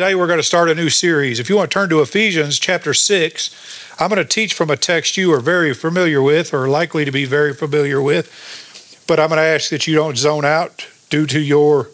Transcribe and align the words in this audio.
Today 0.00 0.14
we're 0.14 0.26
going 0.28 0.38
to 0.38 0.42
start 0.42 0.70
a 0.70 0.74
new 0.74 0.88
series. 0.88 1.40
If 1.40 1.50
you 1.50 1.56
want 1.56 1.70
to 1.70 1.74
turn 1.74 1.90
to 1.90 2.00
Ephesians 2.00 2.58
chapter 2.58 2.94
6, 2.94 3.94
I'm 4.00 4.08
going 4.08 4.16
to 4.16 4.24
teach 4.24 4.54
from 4.54 4.70
a 4.70 4.76
text 4.78 5.18
you 5.18 5.30
are 5.34 5.40
very 5.40 5.74
familiar 5.74 6.22
with 6.22 6.54
or 6.54 6.70
likely 6.70 7.04
to 7.04 7.12
be 7.12 7.26
very 7.26 7.52
familiar 7.52 8.00
with, 8.00 9.04
but 9.06 9.20
I'm 9.20 9.28
going 9.28 9.36
to 9.36 9.44
ask 9.44 9.68
that 9.68 9.86
you 9.86 9.94
don't 9.94 10.16
zone 10.16 10.46
out 10.46 10.88
due 11.10 11.26
to 11.26 11.38
your 11.38 11.90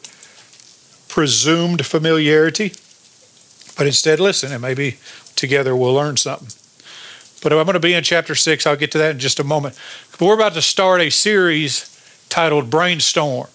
presumed 1.09 1.85
familiarity, 1.85 2.75
but 3.77 3.89
instead 3.89 4.21
listen 4.21 4.53
and 4.53 4.63
maybe 4.63 4.99
together 5.35 5.75
we'll 5.75 5.95
learn 5.95 6.17
something. 6.17 6.51
But 7.43 7.53
I'm 7.53 7.65
going 7.65 7.75
to 7.75 7.81
be 7.81 7.95
in 7.95 8.05
chapter 8.05 8.37
6. 8.37 8.69
I'll 8.69 8.77
get 8.77 8.93
to 8.93 8.99
that 8.99 9.11
in 9.11 9.19
just 9.19 9.41
a 9.41 9.45
moment. 9.45 9.77
But 10.13 10.21
we're 10.21 10.35
about 10.35 10.55
to 10.55 10.63
start 10.63 11.01
a 11.01 11.11
series 11.11 11.91
titled 12.29 12.71
Brainstorm. 12.71 13.49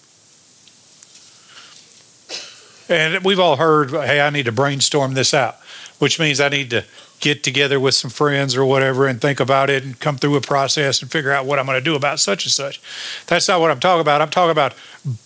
And 2.88 3.24
we've 3.24 3.40
all 3.40 3.56
heard, 3.56 3.90
hey, 3.90 4.20
I 4.20 4.30
need 4.30 4.46
to 4.46 4.52
brainstorm 4.52 5.14
this 5.14 5.32
out, 5.32 5.56
which 5.98 6.18
means 6.18 6.40
I 6.40 6.48
need 6.48 6.70
to 6.70 6.84
get 7.20 7.44
together 7.44 7.78
with 7.78 7.94
some 7.94 8.10
friends 8.10 8.56
or 8.56 8.64
whatever 8.64 9.06
and 9.06 9.20
think 9.20 9.38
about 9.38 9.70
it 9.70 9.84
and 9.84 9.98
come 10.00 10.16
through 10.16 10.36
a 10.36 10.40
process 10.40 11.00
and 11.00 11.10
figure 11.10 11.30
out 11.30 11.46
what 11.46 11.58
I'm 11.58 11.66
going 11.66 11.78
to 11.78 11.84
do 11.84 11.94
about 11.94 12.18
such 12.18 12.44
and 12.44 12.52
such. 12.52 12.82
That's 13.28 13.46
not 13.46 13.60
what 13.60 13.70
I'm 13.70 13.80
talking 13.80 14.00
about. 14.00 14.20
I'm 14.20 14.28
talking 14.28 14.50
about 14.50 14.74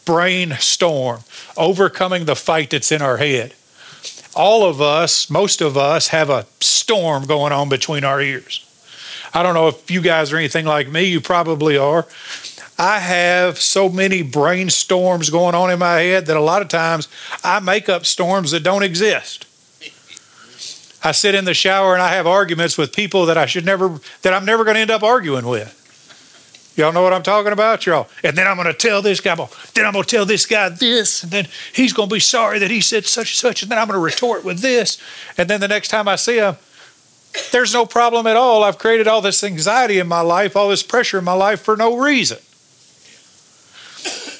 brainstorm, 0.05 1.20
overcoming 1.56 2.26
the 2.26 2.37
fight 2.37 2.70
that's 2.70 2.93
in 2.93 3.00
our 3.00 3.17
head. 3.17 3.55
All 4.35 4.69
of 4.69 4.82
us, 4.82 5.31
most 5.31 5.62
of 5.62 5.79
us, 5.79 6.09
have 6.09 6.29
a 6.29 6.44
storm 6.61 7.25
going 7.25 7.52
on 7.55 7.70
between 7.70 8.05
our 8.05 8.20
ears. 8.20 8.62
I 9.32 9.43
don't 9.43 9.55
know 9.55 9.69
if 9.69 9.91
you 9.91 10.02
guys 10.02 10.32
are 10.32 10.37
anything 10.37 10.67
like 10.67 10.88
me, 10.88 11.05
you 11.05 11.23
probably 11.23 11.79
are. 11.79 12.06
I 12.78 12.99
have 12.99 13.58
so 13.58 13.88
many 13.88 14.23
brainstorms 14.23 15.32
going 15.32 15.55
on 15.55 15.70
in 15.70 15.78
my 15.78 16.00
head 16.00 16.26
that 16.26 16.37
a 16.37 16.40
lot 16.40 16.61
of 16.62 16.69
times 16.69 17.08
I 17.43 17.61
make 17.61 17.88
up 17.88 18.05
storms 18.05 18.50
that 18.50 18.62
don't 18.62 18.82
exist. 18.82 19.46
I 21.02 21.12
sit 21.12 21.34
in 21.34 21.44
the 21.44 21.55
shower 21.55 21.94
and 21.94 22.02
I 22.02 22.08
have 22.14 22.26
arguments 22.26 22.76
with 22.76 22.93
people 22.94 23.26
that 23.26 23.38
I 23.38 23.46
should 23.46 23.64
never, 23.64 24.00
that 24.23 24.34
I'm 24.34 24.44
never 24.44 24.64
going 24.64 24.75
to 24.75 24.81
end 24.81 24.90
up 24.90 25.02
arguing 25.02 25.46
with. 25.46 25.84
Y'all 26.76 26.93
know 26.93 27.02
what 27.02 27.14
I'm 27.14 27.23
talking 27.23 27.52
about, 27.52 27.87
y'all? 27.87 28.08
And 28.23 28.37
then 28.37 28.46
I'm 28.46 28.56
going 28.56 28.67
to 28.67 28.75
tell 28.75 29.00
this 29.00 29.20
guy, 29.20 29.34
then 29.34 29.87
I'm 29.87 29.93
going 29.93 30.05
to 30.05 30.11
tell 30.11 30.26
this 30.26 30.44
guy 30.44 30.69
this, 30.69 31.23
and 31.23 31.32
then 31.32 31.46
he's 31.73 31.94
going 31.94 32.11
to 32.11 32.14
be 32.14 32.20
sorry 32.20 32.58
that 32.58 32.70
he 32.70 32.82
said 32.82 33.06
such 33.06 33.31
and 33.31 33.37
such, 33.37 33.62
and 33.62 33.70
then 33.70 33.78
I'm 33.78 33.87
going 33.87 33.99
to 33.99 34.05
retort 34.05 34.44
with 34.44 34.61
this. 34.61 35.00
And 35.38 35.49
then 35.49 35.61
the 35.61 35.69
next 35.69 35.88
time 35.88 36.06
I 36.06 36.17
see 36.17 36.37
him, 36.37 36.56
there's 37.50 37.73
no 37.73 37.87
problem 37.87 38.26
at 38.26 38.37
all. 38.37 38.62
I've 38.62 38.78
created 38.78 39.08
all 39.08 39.23
this 39.23 39.43
anxiety 39.43 39.99
in 39.99 40.06
my 40.06 40.20
life, 40.20 40.55
all 40.55 40.69
this 40.69 40.82
pressure 40.82 41.19
in 41.19 41.25
my 41.25 41.32
life 41.32 41.62
for 41.62 41.76
no 41.76 41.96
reason. 41.96 42.38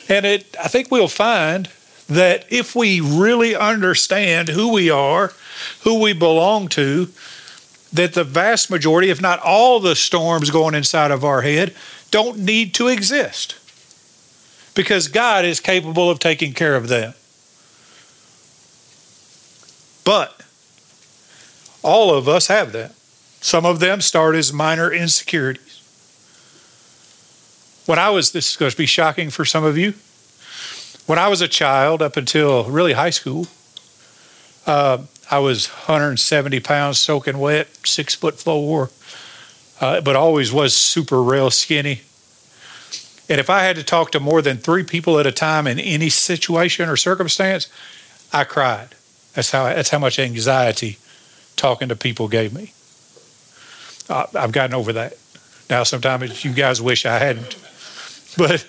And 0.09 0.25
it, 0.25 0.57
I 0.63 0.69
think 0.69 0.91
we'll 0.91 1.09
find 1.09 1.69
that 2.09 2.45
if 2.51 2.77
we 2.77 3.01
really 3.01 3.57
understand 3.57 4.49
who 4.49 4.73
we 4.73 4.91
are, 4.91 5.33
who 5.83 6.01
we 6.01 6.13
belong 6.13 6.69
to, 6.69 7.09
that 7.93 8.15
the 8.15 8.25
vast 8.25 8.71
majority, 8.71 9.11
if 9.11 9.21
not 9.21 9.41
all 9.41 9.81
the 9.81 9.97
storms 9.97 10.51
going 10.51 10.75
inside 10.75 11.11
of 11.11 11.25
our 11.25 11.43
head, 11.43 11.75
don't 12.11 12.39
need 12.39 12.75
to 12.75 12.89
exist. 12.89 13.57
Because 14.75 15.09
God 15.09 15.45
is 15.45 15.59
capable 15.59 16.11
of 16.11 16.19
taking 16.19 16.53
care 16.53 16.77
of 16.77 16.89
them. 16.89 17.15
But 20.05 20.41
all 21.83 22.15
of 22.15 22.29
us 22.29 22.47
have 22.47 22.73
that. 22.73 22.93
Some 23.41 23.65
of 23.65 23.81
them 23.81 24.01
start 24.01 24.35
as 24.37 24.53
minor 24.53 24.93
insecurities. 24.93 25.66
When 27.87 27.99
I 27.99 28.11
was, 28.11 28.33
this 28.33 28.51
is 28.51 28.57
going 28.57 28.71
to 28.71 28.77
be 28.77 28.87
shocking 28.87 29.31
for 29.31 29.45
some 29.45 29.65
of 29.65 29.79
you. 29.79 29.95
When 31.07 31.21
I 31.21 31.29
was 31.29 31.41
a 31.41 31.49
child, 31.49 32.03
up 32.03 32.17
until 32.17 32.65
really 32.65 32.95
high 32.95 33.11
school, 33.11 33.47
uh, 34.67 34.99
I 35.31 35.39
was 35.39 35.69
170 35.69 36.61
pounds, 36.61 36.99
soaking 36.99 37.39
wet, 37.39 37.69
six 37.87 38.15
foot 38.15 38.41
four, 38.41 38.91
uh, 39.81 40.01
but 40.01 40.17
always 40.17 40.53
was 40.53 40.77
super 40.77 41.23
real 41.23 41.51
skinny. 41.51 42.03
And 43.29 43.41
if 43.41 43.51
I 43.51 43.63
had 43.63 43.77
to 43.77 43.85
talk 43.85 44.13
to 44.13 44.21
more 44.21 44.43
than 44.43 44.57
three 44.57 44.85
people 44.85 45.19
at 45.19 45.27
a 45.27 45.33
time 45.33 45.67
in 45.67 45.79
any 45.81 46.09
situation 46.09 46.89
or 46.89 46.97
circumstance, 46.97 47.69
I 48.33 48.45
cried. 48.45 48.91
That's 49.35 49.51
how 49.51 49.65
that's 49.65 49.91
how 49.91 49.99
much 49.99 50.19
anxiety 50.19 50.99
talking 51.57 51.89
to 51.89 51.97
people 51.97 52.29
gave 52.29 52.53
me. 52.53 52.73
Uh, 54.09 54.27
I've 54.35 54.53
gotten 54.53 54.75
over 54.75 54.93
that. 54.93 55.15
Now 55.69 55.83
sometimes 55.83 56.45
you 56.45 56.53
guys 56.53 56.81
wish 56.81 57.05
I 57.05 57.19
hadn't, 57.19 57.57
but 58.37 58.67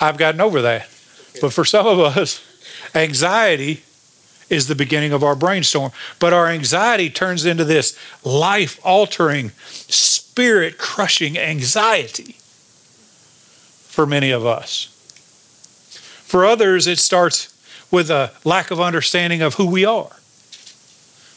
I've 0.00 0.18
gotten 0.18 0.40
over 0.40 0.62
that. 0.62 0.88
But 1.40 1.52
for 1.52 1.64
some 1.64 1.86
of 1.86 1.98
us, 1.98 2.42
anxiety 2.94 3.82
is 4.50 4.66
the 4.66 4.74
beginning 4.74 5.12
of 5.12 5.22
our 5.22 5.36
brainstorm. 5.36 5.92
But 6.18 6.32
our 6.32 6.48
anxiety 6.48 7.10
turns 7.10 7.44
into 7.44 7.64
this 7.64 7.98
life 8.24 8.80
altering, 8.84 9.50
spirit 9.58 10.78
crushing 10.78 11.38
anxiety 11.38 12.36
for 13.88 14.06
many 14.06 14.30
of 14.30 14.46
us. 14.46 14.94
For 16.24 16.44
others, 16.44 16.86
it 16.86 16.98
starts 16.98 17.54
with 17.90 18.10
a 18.10 18.32
lack 18.44 18.70
of 18.70 18.80
understanding 18.80 19.42
of 19.42 19.54
who 19.54 19.66
we 19.66 19.84
are, 19.84 20.16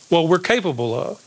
what 0.09 0.27
we're 0.27 0.39
capable 0.39 0.93
of. 0.93 1.21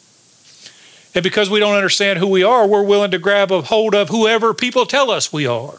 And 1.14 1.22
because 1.22 1.48
we 1.48 1.60
don't 1.60 1.74
understand 1.74 2.18
who 2.18 2.26
we 2.26 2.42
are, 2.42 2.66
we're 2.66 2.82
willing 2.82 3.12
to 3.12 3.18
grab 3.18 3.52
a 3.52 3.62
hold 3.62 3.94
of 3.94 4.08
whoever 4.08 4.52
people 4.52 4.84
tell 4.84 5.10
us 5.10 5.32
we 5.32 5.46
are. 5.46 5.78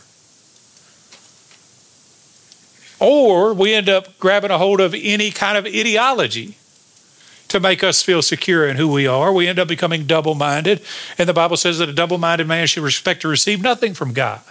Or 3.00 3.54
we 3.54 3.74
end 3.74 3.90
up 3.90 4.18
grabbing 4.20 4.52
a 4.52 4.58
hold 4.58 4.80
of 4.80 4.94
any 4.94 5.32
kind 5.32 5.58
of 5.58 5.66
ideology 5.66 6.58
to 7.48 7.60
make 7.60 7.84
us 7.84 8.02
feel 8.02 8.22
secure 8.22 8.68
in 8.68 8.78
who 8.78 8.88
we 8.88 9.08
are. 9.08 9.32
We 9.32 9.48
end 9.48 9.60
up 9.60 9.68
becoming 9.68 10.06
double 10.06 10.36
minded. 10.36 10.82
And 11.18 11.30
the 11.30 11.34
Bible 11.34 11.58
says 11.58 11.78
that 11.80 11.90
a 11.90 11.94
double 11.94 12.18
minded 12.18 12.48
man 12.48 12.68
should 12.68 12.86
expect 12.86 13.22
to 13.22 13.28
receive 13.28 13.62
nothing 13.62 13.94
from 13.94 14.14
God. 14.14 14.42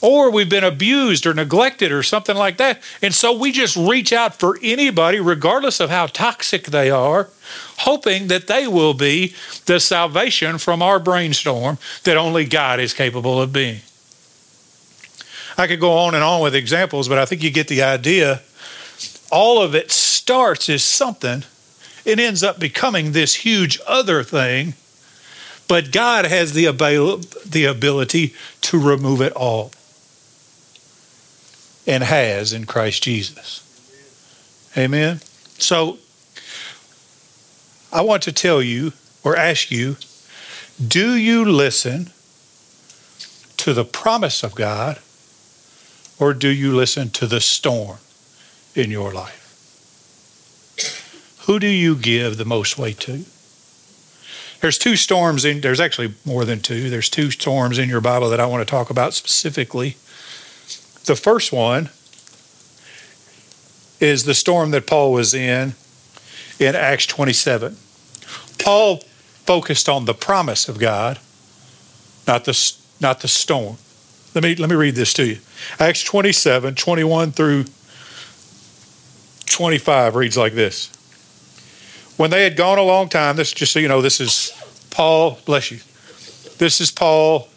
Or 0.00 0.30
we've 0.30 0.50
been 0.50 0.64
abused 0.64 1.24
or 1.24 1.32
neglected 1.32 1.90
or 1.90 2.02
something 2.02 2.36
like 2.36 2.58
that. 2.58 2.82
And 3.00 3.14
so 3.14 3.32
we 3.32 3.52
just 3.52 3.74
reach 3.74 4.12
out 4.12 4.34
for 4.34 4.58
anybody, 4.62 5.18
regardless 5.18 5.80
of 5.80 5.88
how 5.88 6.08
toxic 6.08 6.64
they 6.64 6.90
are, 6.90 7.30
hoping 7.78 8.28
that 8.28 8.46
they 8.46 8.66
will 8.66 8.92
be 8.92 9.34
the 9.64 9.80
salvation 9.80 10.58
from 10.58 10.82
our 10.82 10.98
brainstorm 10.98 11.78
that 12.02 12.18
only 12.18 12.44
God 12.44 12.80
is 12.80 12.92
capable 12.92 13.40
of 13.40 13.50
being. 13.50 13.80
I 15.56 15.66
could 15.66 15.80
go 15.80 15.92
on 15.92 16.14
and 16.14 16.24
on 16.24 16.40
with 16.40 16.54
examples, 16.54 17.08
but 17.08 17.18
I 17.18 17.24
think 17.24 17.42
you 17.42 17.50
get 17.50 17.68
the 17.68 17.82
idea. 17.82 18.42
All 19.30 19.62
of 19.62 19.74
it 19.74 19.90
starts 19.90 20.68
as 20.68 20.84
something, 20.84 21.44
it 22.04 22.18
ends 22.18 22.42
up 22.42 22.58
becoming 22.58 23.12
this 23.12 23.34
huge 23.34 23.80
other 23.86 24.22
thing, 24.22 24.74
but 25.68 25.92
God 25.92 26.26
has 26.26 26.52
the, 26.52 26.66
the 27.46 27.64
ability 27.64 28.34
to 28.62 28.78
remove 28.78 29.20
it 29.20 29.32
all 29.32 29.72
and 31.86 32.02
has 32.02 32.52
in 32.52 32.66
Christ 32.66 33.02
Jesus. 33.02 33.60
Amen. 34.76 35.20
So 35.58 35.98
I 37.92 38.00
want 38.00 38.22
to 38.24 38.32
tell 38.32 38.60
you 38.60 38.92
or 39.22 39.36
ask 39.36 39.70
you 39.70 39.96
do 40.86 41.14
you 41.14 41.44
listen 41.44 42.10
to 43.58 43.72
the 43.72 43.84
promise 43.84 44.42
of 44.42 44.54
God 44.54 44.98
or 46.24 46.32
do 46.32 46.48
you 46.48 46.74
listen 46.74 47.10
to 47.10 47.26
the 47.26 47.38
storm 47.38 47.98
in 48.74 48.90
your 48.90 49.12
life? 49.12 49.42
Who 51.42 51.58
do 51.58 51.66
you 51.66 51.94
give 51.94 52.38
the 52.38 52.46
most 52.46 52.78
weight 52.78 52.98
to? 53.00 53.26
There's 54.62 54.78
two 54.78 54.96
storms 54.96 55.44
in 55.44 55.60
there's 55.60 55.80
actually 55.80 56.14
more 56.24 56.46
than 56.46 56.60
two. 56.60 56.88
There's 56.88 57.10
two 57.10 57.30
storms 57.30 57.78
in 57.78 57.90
your 57.90 58.00
Bible 58.00 58.30
that 58.30 58.40
I 58.40 58.46
want 58.46 58.66
to 58.66 58.70
talk 58.70 58.88
about 58.88 59.12
specifically. 59.12 59.98
The 61.04 61.14
first 61.14 61.52
one 61.52 61.90
is 64.00 64.24
the 64.24 64.32
storm 64.32 64.70
that 64.70 64.86
Paul 64.86 65.12
was 65.12 65.34
in 65.34 65.74
in 66.58 66.74
Acts 66.74 67.04
27. 67.04 67.76
Paul 68.58 69.02
focused 69.44 69.90
on 69.90 70.06
the 70.06 70.14
promise 70.14 70.70
of 70.70 70.78
God, 70.78 71.18
not 72.26 72.46
the, 72.46 72.72
not 72.98 73.20
the 73.20 73.28
storm. 73.28 73.76
Let 74.34 74.42
me, 74.42 74.56
let 74.56 74.68
me 74.68 74.74
read 74.74 74.96
this 74.96 75.12
to 75.14 75.26
you. 75.26 75.38
Acts 75.78 76.02
27, 76.02 76.74
21 76.74 77.30
through 77.30 77.64
25 79.46 80.16
reads 80.16 80.36
like 80.36 80.54
this. 80.54 80.90
When 82.16 82.30
they 82.30 82.42
had 82.42 82.56
gone 82.56 82.78
a 82.78 82.82
long 82.82 83.08
time, 83.08 83.36
this 83.36 83.52
just 83.52 83.72
so 83.72 83.78
you 83.78 83.86
know, 83.86 84.02
this 84.02 84.20
is 84.20 84.52
Paul, 84.90 85.38
bless 85.44 85.70
you. 85.70 85.78
This 86.58 86.80
is 86.80 86.90
Paul 86.90 87.48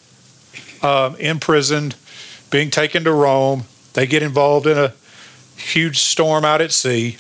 um, 0.84 1.16
imprisoned, 1.16 1.96
being 2.52 2.70
taken 2.70 3.04
to 3.06 3.12
Rome. 3.12 3.64
They 3.94 4.06
get 4.06 4.22
involved 4.22 4.68
in 4.68 4.78
a 4.78 4.94
huge 5.56 5.98
storm 5.98 6.46
out 6.46 6.62
at 6.62 6.72
sea, 6.72 7.18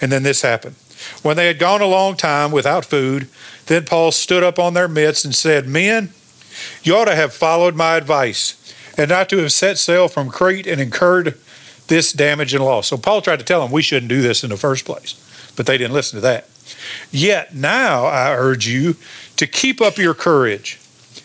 and 0.00 0.10
then 0.10 0.22
this 0.22 0.40
happened. 0.40 0.76
When 1.22 1.36
they 1.36 1.46
had 1.46 1.58
gone 1.58 1.82
a 1.82 1.86
long 1.86 2.16
time 2.16 2.50
without 2.50 2.86
food, 2.86 3.28
then 3.66 3.84
Paul 3.84 4.10
stood 4.10 4.42
up 4.42 4.58
on 4.58 4.72
their 4.72 4.88
midst 4.88 5.26
and 5.26 5.34
said, 5.34 5.66
Men, 5.66 6.10
you 6.82 6.96
ought 6.96 7.04
to 7.04 7.14
have 7.14 7.34
followed 7.34 7.74
my 7.74 7.96
advice 7.96 8.65
and 8.96 9.08
not 9.08 9.28
to 9.30 9.38
have 9.38 9.52
set 9.52 9.78
sail 9.78 10.08
from 10.08 10.30
Crete 10.30 10.66
and 10.66 10.80
incurred 10.80 11.38
this 11.88 12.12
damage 12.12 12.54
and 12.54 12.64
loss. 12.64 12.88
So 12.88 12.96
Paul 12.96 13.22
tried 13.22 13.38
to 13.38 13.44
tell 13.44 13.60
them 13.60 13.70
we 13.70 13.82
shouldn't 13.82 14.08
do 14.08 14.22
this 14.22 14.42
in 14.42 14.50
the 14.50 14.56
first 14.56 14.84
place, 14.84 15.14
but 15.56 15.66
they 15.66 15.78
didn't 15.78 15.94
listen 15.94 16.16
to 16.16 16.22
that. 16.22 16.48
Yet 17.10 17.54
now 17.54 18.06
I 18.06 18.34
urge 18.34 18.66
you 18.66 18.96
to 19.36 19.46
keep 19.46 19.80
up 19.80 19.98
your 19.98 20.14
courage. 20.14 20.80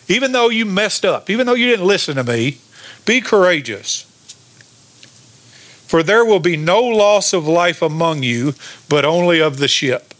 Even 0.08 0.32
though 0.32 0.48
you 0.48 0.64
messed 0.64 1.04
up, 1.04 1.30
even 1.30 1.46
though 1.46 1.54
you 1.54 1.66
didn't 1.66 1.86
listen 1.86 2.16
to 2.16 2.24
me, 2.24 2.58
be 3.04 3.20
courageous. 3.20 4.08
For 5.86 6.02
there 6.02 6.24
will 6.24 6.40
be 6.40 6.56
no 6.56 6.80
loss 6.82 7.32
of 7.32 7.46
life 7.46 7.82
among 7.82 8.22
you, 8.22 8.54
but 8.88 9.04
only 9.04 9.40
of 9.40 9.58
the 9.58 9.68
ship. 9.68 10.11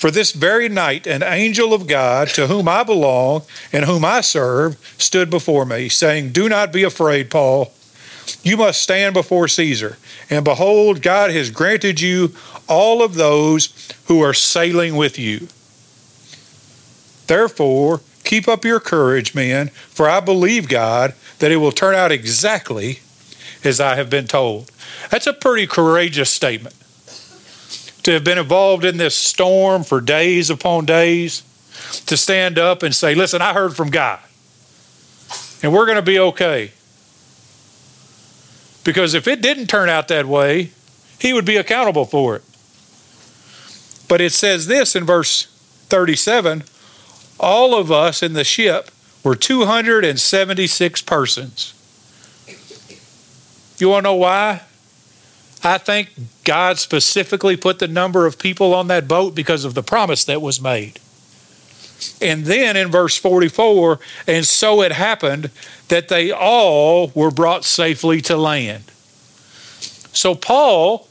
For 0.00 0.10
this 0.10 0.32
very 0.32 0.70
night, 0.70 1.06
an 1.06 1.22
angel 1.22 1.74
of 1.74 1.86
God, 1.86 2.28
to 2.28 2.46
whom 2.46 2.66
I 2.68 2.84
belong 2.84 3.42
and 3.70 3.84
whom 3.84 4.02
I 4.02 4.22
serve, 4.22 4.78
stood 4.96 5.28
before 5.28 5.66
me, 5.66 5.90
saying, 5.90 6.32
Do 6.32 6.48
not 6.48 6.72
be 6.72 6.84
afraid, 6.84 7.30
Paul. 7.30 7.70
You 8.42 8.56
must 8.56 8.82
stand 8.82 9.12
before 9.12 9.46
Caesar. 9.46 9.98
And 10.30 10.42
behold, 10.42 11.02
God 11.02 11.30
has 11.32 11.50
granted 11.50 12.00
you 12.00 12.34
all 12.66 13.02
of 13.02 13.12
those 13.12 13.92
who 14.06 14.22
are 14.22 14.32
sailing 14.32 14.96
with 14.96 15.18
you. 15.18 15.48
Therefore, 17.26 18.00
keep 18.24 18.48
up 18.48 18.64
your 18.64 18.80
courage, 18.80 19.34
men, 19.34 19.68
for 19.68 20.08
I 20.08 20.20
believe 20.20 20.66
God 20.70 21.12
that 21.40 21.52
it 21.52 21.58
will 21.58 21.72
turn 21.72 21.94
out 21.94 22.10
exactly 22.10 23.00
as 23.64 23.80
I 23.80 23.96
have 23.96 24.08
been 24.08 24.26
told. 24.26 24.70
That's 25.10 25.26
a 25.26 25.34
pretty 25.34 25.66
courageous 25.66 26.30
statement. 26.30 26.74
To 28.04 28.12
have 28.12 28.24
been 28.24 28.38
involved 28.38 28.84
in 28.84 28.96
this 28.96 29.14
storm 29.14 29.84
for 29.84 30.00
days 30.00 30.48
upon 30.50 30.86
days, 30.86 31.42
to 32.06 32.16
stand 32.16 32.58
up 32.58 32.82
and 32.82 32.94
say, 32.94 33.14
Listen, 33.14 33.42
I 33.42 33.52
heard 33.52 33.76
from 33.76 33.90
God, 33.90 34.20
and 35.62 35.72
we're 35.72 35.86
going 35.86 35.96
to 35.96 36.02
be 36.02 36.18
okay. 36.18 36.72
Because 38.84 39.12
if 39.12 39.28
it 39.28 39.42
didn't 39.42 39.66
turn 39.66 39.88
out 39.88 40.08
that 40.08 40.26
way, 40.26 40.70
he 41.18 41.34
would 41.34 41.44
be 41.44 41.56
accountable 41.56 42.06
for 42.06 42.36
it. 42.36 42.42
But 44.08 44.20
it 44.20 44.32
says 44.32 44.66
this 44.66 44.96
in 44.96 45.04
verse 45.04 45.46
37 45.88 46.64
all 47.40 47.74
of 47.74 47.90
us 47.90 48.22
in 48.22 48.34
the 48.34 48.44
ship 48.44 48.90
were 49.24 49.34
276 49.34 51.02
persons. 51.02 51.74
You 53.78 53.88
want 53.88 54.04
to 54.04 54.10
know 54.10 54.14
why? 54.14 54.60
I 55.62 55.78
think 55.78 56.10
God 56.44 56.78
specifically 56.78 57.56
put 57.56 57.78
the 57.78 57.88
number 57.88 58.26
of 58.26 58.38
people 58.38 58.74
on 58.74 58.88
that 58.88 59.06
boat 59.06 59.34
because 59.34 59.64
of 59.64 59.74
the 59.74 59.82
promise 59.82 60.24
that 60.24 60.40
was 60.40 60.60
made. 60.60 60.98
And 62.22 62.46
then 62.46 62.76
in 62.76 62.90
verse 62.90 63.16
44, 63.16 63.98
and 64.26 64.46
so 64.46 64.80
it 64.82 64.92
happened 64.92 65.50
that 65.88 66.08
they 66.08 66.30
all 66.30 67.08
were 67.14 67.30
brought 67.30 67.64
safely 67.64 68.22
to 68.22 68.36
land. 68.36 68.84
So 70.12 70.34
Paul 70.34 71.08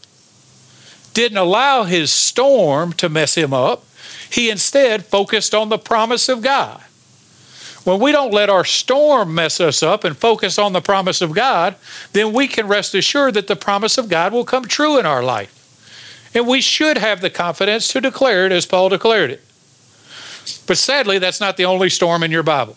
didn't 1.14 1.38
allow 1.38 1.84
his 1.84 2.12
storm 2.12 2.94
to 2.94 3.10
mess 3.10 3.36
him 3.36 3.54
up. 3.54 3.86
He 4.32 4.50
instead 4.50 5.06
focused 5.06 5.54
on 5.54 5.70
the 5.70 5.78
promise 5.78 6.28
of 6.28 6.42
God. 6.42 6.82
When 7.84 8.00
we 8.00 8.12
don't 8.12 8.34
let 8.34 8.50
our 8.50 8.66
storm 8.66 9.34
mess 9.34 9.60
us 9.60 9.82
up 9.82 10.04
and 10.04 10.16
focus 10.16 10.60
on 10.60 10.74
the 10.74 10.82
promise 10.82 11.22
of 11.22 11.34
God, 11.34 11.76
then 12.14 12.34
we 12.34 12.48
can 12.48 12.68
rest 12.68 12.94
assured 12.94 13.36
that 13.36 13.48
the 13.48 13.56
promise 13.56 13.98
of 13.98 14.10
God 14.10 14.34
will 14.34 14.46
come 14.46 14.66
true 14.66 15.00
in 15.00 15.06
our 15.06 15.24
life. 15.24 15.56
And 16.34 16.48
we 16.48 16.62
should 16.62 16.98
have 16.98 17.22
the 17.22 17.30
confidence 17.30 17.88
to 17.90 18.02
declare 18.02 18.46
it 18.46 18.52
as 18.52 18.66
Paul 18.66 18.90
declared 18.90 19.32
it. 19.32 19.44
But 20.68 20.78
sadly, 20.78 21.20
that's 21.20 21.40
not 21.40 21.58
the 21.58 21.66
only 21.66 21.90
storm 21.90 22.22
in 22.24 22.32
your 22.32 22.44
Bible. 22.44 22.76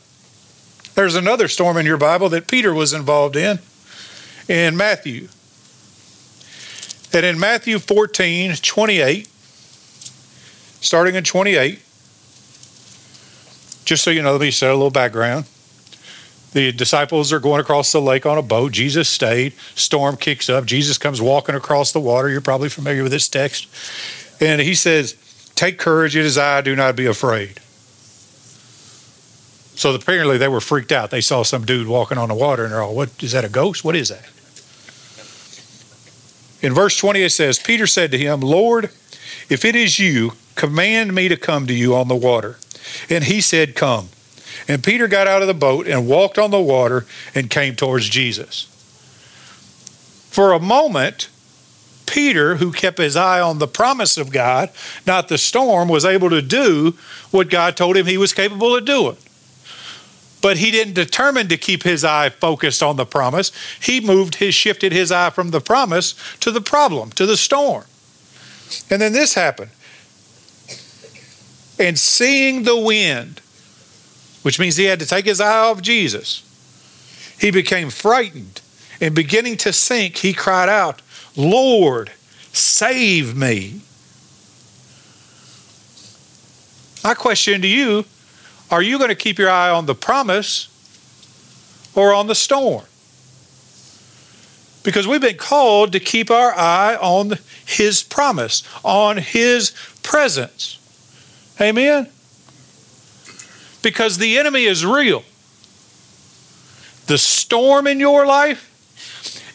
There's 0.94 1.14
another 1.14 1.48
storm 1.48 1.76
in 1.76 1.86
your 1.86 1.96
Bible 1.96 2.28
that 2.30 2.46
Peter 2.46 2.72
was 2.72 2.92
involved 2.92 3.36
in 3.36 3.58
in 4.48 4.76
Matthew. 4.76 5.28
And 7.14 7.26
in 7.26 7.38
Matthew 7.38 7.78
14, 7.78 8.54
28, 8.56 9.28
starting 10.80 11.14
in 11.14 11.24
28, 11.24 11.82
just 13.84 14.04
so 14.04 14.10
you 14.10 14.22
know, 14.22 14.32
let 14.32 14.40
me 14.40 14.50
set 14.50 14.70
a 14.70 14.74
little 14.74 14.90
background. 14.90 15.46
The 16.52 16.70
disciples 16.70 17.32
are 17.32 17.40
going 17.40 17.60
across 17.60 17.92
the 17.92 18.00
lake 18.00 18.26
on 18.26 18.36
a 18.36 18.42
boat. 18.42 18.72
Jesus 18.72 19.08
stayed. 19.08 19.54
Storm 19.74 20.16
kicks 20.16 20.50
up. 20.50 20.66
Jesus 20.66 20.98
comes 20.98 21.20
walking 21.20 21.54
across 21.54 21.92
the 21.92 22.00
water. 22.00 22.28
You're 22.28 22.42
probably 22.42 22.68
familiar 22.68 23.02
with 23.02 23.12
this 23.12 23.28
text. 23.28 23.68
And 24.40 24.60
he 24.60 24.74
says, 24.74 25.16
Take 25.54 25.78
courage, 25.78 26.16
it 26.16 26.24
is 26.24 26.36
I, 26.36 26.60
do 26.60 26.74
not 26.74 26.96
be 26.96 27.06
afraid. 27.06 27.60
So 29.74 29.94
apparently 29.94 30.36
they 30.38 30.48
were 30.48 30.60
freaked 30.60 30.92
out. 30.92 31.10
They 31.10 31.20
saw 31.20 31.42
some 31.42 31.64
dude 31.64 31.88
walking 31.88 32.18
on 32.18 32.28
the 32.28 32.34
water 32.34 32.64
and 32.64 32.72
they're 32.72 32.82
all, 32.82 32.94
What 32.94 33.22
is 33.22 33.32
that 33.32 33.44
a 33.44 33.48
ghost? 33.48 33.84
What 33.84 33.96
is 33.96 34.10
that? 34.10 34.28
In 36.62 36.74
verse 36.74 36.96
20 36.96 37.22
it 37.22 37.30
says, 37.30 37.58
Peter 37.58 37.86
said 37.86 38.10
to 38.12 38.18
him, 38.18 38.40
Lord, 38.40 38.90
if 39.48 39.64
it 39.64 39.74
is 39.74 39.98
you, 39.98 40.32
command 40.54 41.14
me 41.14 41.28
to 41.28 41.36
come 41.36 41.66
to 41.66 41.74
you 41.74 41.94
on 41.94 42.08
the 42.08 42.14
water. 42.14 42.56
And 43.08 43.24
he 43.24 43.40
said, 43.40 43.74
Come. 43.74 44.08
And 44.68 44.82
Peter 44.82 45.08
got 45.08 45.26
out 45.26 45.42
of 45.42 45.48
the 45.48 45.54
boat 45.54 45.86
and 45.86 46.06
walked 46.06 46.38
on 46.38 46.50
the 46.50 46.60
water 46.60 47.06
and 47.34 47.50
came 47.50 47.74
towards 47.74 48.08
Jesus. 48.08 48.68
For 50.30 50.52
a 50.52 50.60
moment, 50.60 51.28
Peter, 52.06 52.56
who 52.56 52.72
kept 52.72 52.98
his 52.98 53.16
eye 53.16 53.40
on 53.40 53.58
the 53.58 53.66
promise 53.66 54.18
of 54.18 54.30
God, 54.30 54.70
not 55.06 55.28
the 55.28 55.38
storm, 55.38 55.88
was 55.88 56.04
able 56.04 56.30
to 56.30 56.42
do 56.42 56.96
what 57.30 57.50
God 57.50 57.76
told 57.76 57.96
him 57.96 58.06
he 58.06 58.18
was 58.18 58.32
capable 58.32 58.76
of 58.76 58.84
doing. 58.84 59.16
But 60.42 60.56
he 60.56 60.70
didn't 60.70 60.94
determine 60.94 61.48
to 61.48 61.56
keep 61.56 61.84
his 61.84 62.04
eye 62.04 62.28
focused 62.28 62.82
on 62.82 62.96
the 62.96 63.06
promise. 63.06 63.52
He 63.80 64.00
moved 64.00 64.36
his 64.36 64.54
shifted 64.54 64.92
his 64.92 65.12
eye 65.12 65.30
from 65.30 65.50
the 65.50 65.60
promise 65.60 66.14
to 66.40 66.50
the 66.50 66.60
problem, 66.60 67.10
to 67.12 67.26
the 67.26 67.36
storm. 67.36 67.84
And 68.90 69.00
then 69.00 69.12
this 69.12 69.34
happened 69.34 69.70
and 71.82 71.98
seeing 71.98 72.62
the 72.62 72.76
wind, 72.76 73.40
which 74.42 74.58
means 74.58 74.76
he 74.76 74.84
had 74.84 75.00
to 75.00 75.06
take 75.06 75.24
his 75.24 75.40
eye 75.40 75.58
off 75.58 75.82
Jesus, 75.82 76.48
he 77.40 77.50
became 77.50 77.90
frightened 77.90 78.60
and 79.00 79.16
beginning 79.16 79.56
to 79.58 79.72
sink, 79.72 80.18
he 80.18 80.32
cried 80.32 80.68
out, 80.68 81.02
Lord, 81.36 82.12
save 82.52 83.36
me. 83.36 83.80
My 87.02 87.14
question 87.14 87.60
to 87.62 87.66
you 87.66 88.04
are 88.70 88.80
you 88.80 88.96
going 88.96 89.10
to 89.10 89.16
keep 89.16 89.38
your 89.38 89.50
eye 89.50 89.70
on 89.70 89.86
the 89.86 89.94
promise 89.94 90.68
or 91.96 92.14
on 92.14 92.28
the 92.28 92.34
storm? 92.34 92.84
Because 94.84 95.06
we've 95.06 95.20
been 95.20 95.36
called 95.36 95.92
to 95.92 96.00
keep 96.00 96.30
our 96.30 96.56
eye 96.56 96.96
on 96.96 97.38
His 97.66 98.02
promise, 98.02 98.62
on 98.84 99.16
His 99.16 99.72
presence. 100.02 100.78
Amen? 101.62 102.08
Because 103.82 104.18
the 104.18 104.38
enemy 104.38 104.64
is 104.64 104.84
real. 104.84 105.22
The 107.06 107.18
storm 107.18 107.86
in 107.86 108.00
your 108.00 108.26
life 108.26 108.68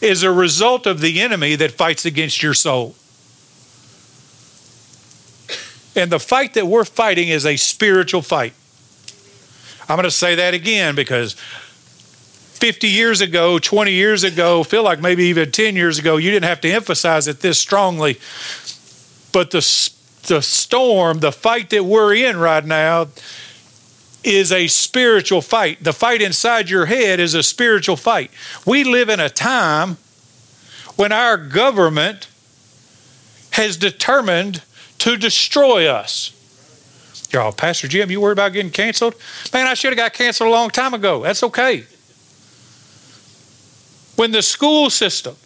is 0.00 0.22
a 0.22 0.32
result 0.32 0.86
of 0.86 1.00
the 1.00 1.20
enemy 1.20 1.54
that 1.56 1.72
fights 1.72 2.06
against 2.06 2.42
your 2.42 2.54
soul. 2.54 2.94
And 5.96 6.10
the 6.10 6.20
fight 6.20 6.54
that 6.54 6.66
we're 6.66 6.84
fighting 6.84 7.28
is 7.28 7.44
a 7.44 7.56
spiritual 7.56 8.22
fight. 8.22 8.54
I'm 9.88 9.96
going 9.96 10.04
to 10.04 10.10
say 10.10 10.36
that 10.36 10.54
again 10.54 10.94
because 10.94 11.32
50 11.32 12.88
years 12.88 13.20
ago, 13.20 13.58
20 13.58 13.92
years 13.92 14.24
ago, 14.24 14.62
feel 14.62 14.82
like 14.82 15.00
maybe 15.00 15.24
even 15.24 15.50
10 15.50 15.76
years 15.76 15.98
ago, 15.98 16.16
you 16.16 16.30
didn't 16.30 16.44
have 16.44 16.60
to 16.62 16.70
emphasize 16.70 17.26
it 17.26 17.40
this 17.40 17.58
strongly. 17.58 18.18
But 19.32 19.50
the, 19.50 19.90
the 20.22 20.42
storm, 20.42 21.20
the 21.20 21.32
fight 21.32 21.70
that 21.70 21.84
we're 21.84 22.14
in 22.14 22.38
right 22.38 22.64
now, 22.64 23.08
is 24.24 24.52
a 24.52 24.66
spiritual 24.66 25.40
fight. 25.40 25.82
The 25.82 25.92
fight 25.92 26.20
inside 26.20 26.68
your 26.68 26.86
head 26.86 27.20
is 27.20 27.34
a 27.34 27.42
spiritual 27.42 27.96
fight. 27.96 28.30
We 28.66 28.84
live 28.84 29.08
in 29.08 29.20
a 29.20 29.30
time 29.30 29.96
when 30.96 31.12
our 31.12 31.36
government 31.36 32.28
has 33.52 33.76
determined 33.76 34.62
to 34.98 35.16
destroy 35.16 35.86
us. 35.86 36.34
Y'all, 37.32 37.52
Pastor 37.52 37.88
Jim, 37.88 38.10
you 38.10 38.20
worried 38.20 38.32
about 38.32 38.52
getting 38.52 38.70
canceled? 38.70 39.14
Man, 39.52 39.66
I 39.66 39.74
should 39.74 39.90
have 39.90 39.98
got 39.98 40.12
canceled 40.12 40.48
a 40.48 40.50
long 40.50 40.70
time 40.70 40.94
ago. 40.94 41.22
That's 41.22 41.42
okay. 41.42 41.84
When 44.16 44.32
the 44.32 44.42
school 44.42 44.90
system 44.90 45.36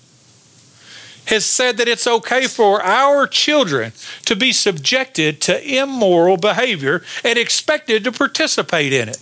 has 1.27 1.47
said 1.47 1.77
that 1.77 1.89
it's 1.89 2.07
okay 2.07 2.47
for 2.47 2.83
our 2.83 3.27
children 3.27 3.93
to 4.25 4.37
be 4.37 4.53
subjected 4.53 5.41
to 5.43 5.81
immoral 5.81 6.37
behavior 6.37 7.03
and 7.25 7.39
expected 7.39 8.05
to 8.05 8.13
participate 8.13 8.93
in 8.93 9.09
it. 9.09 9.19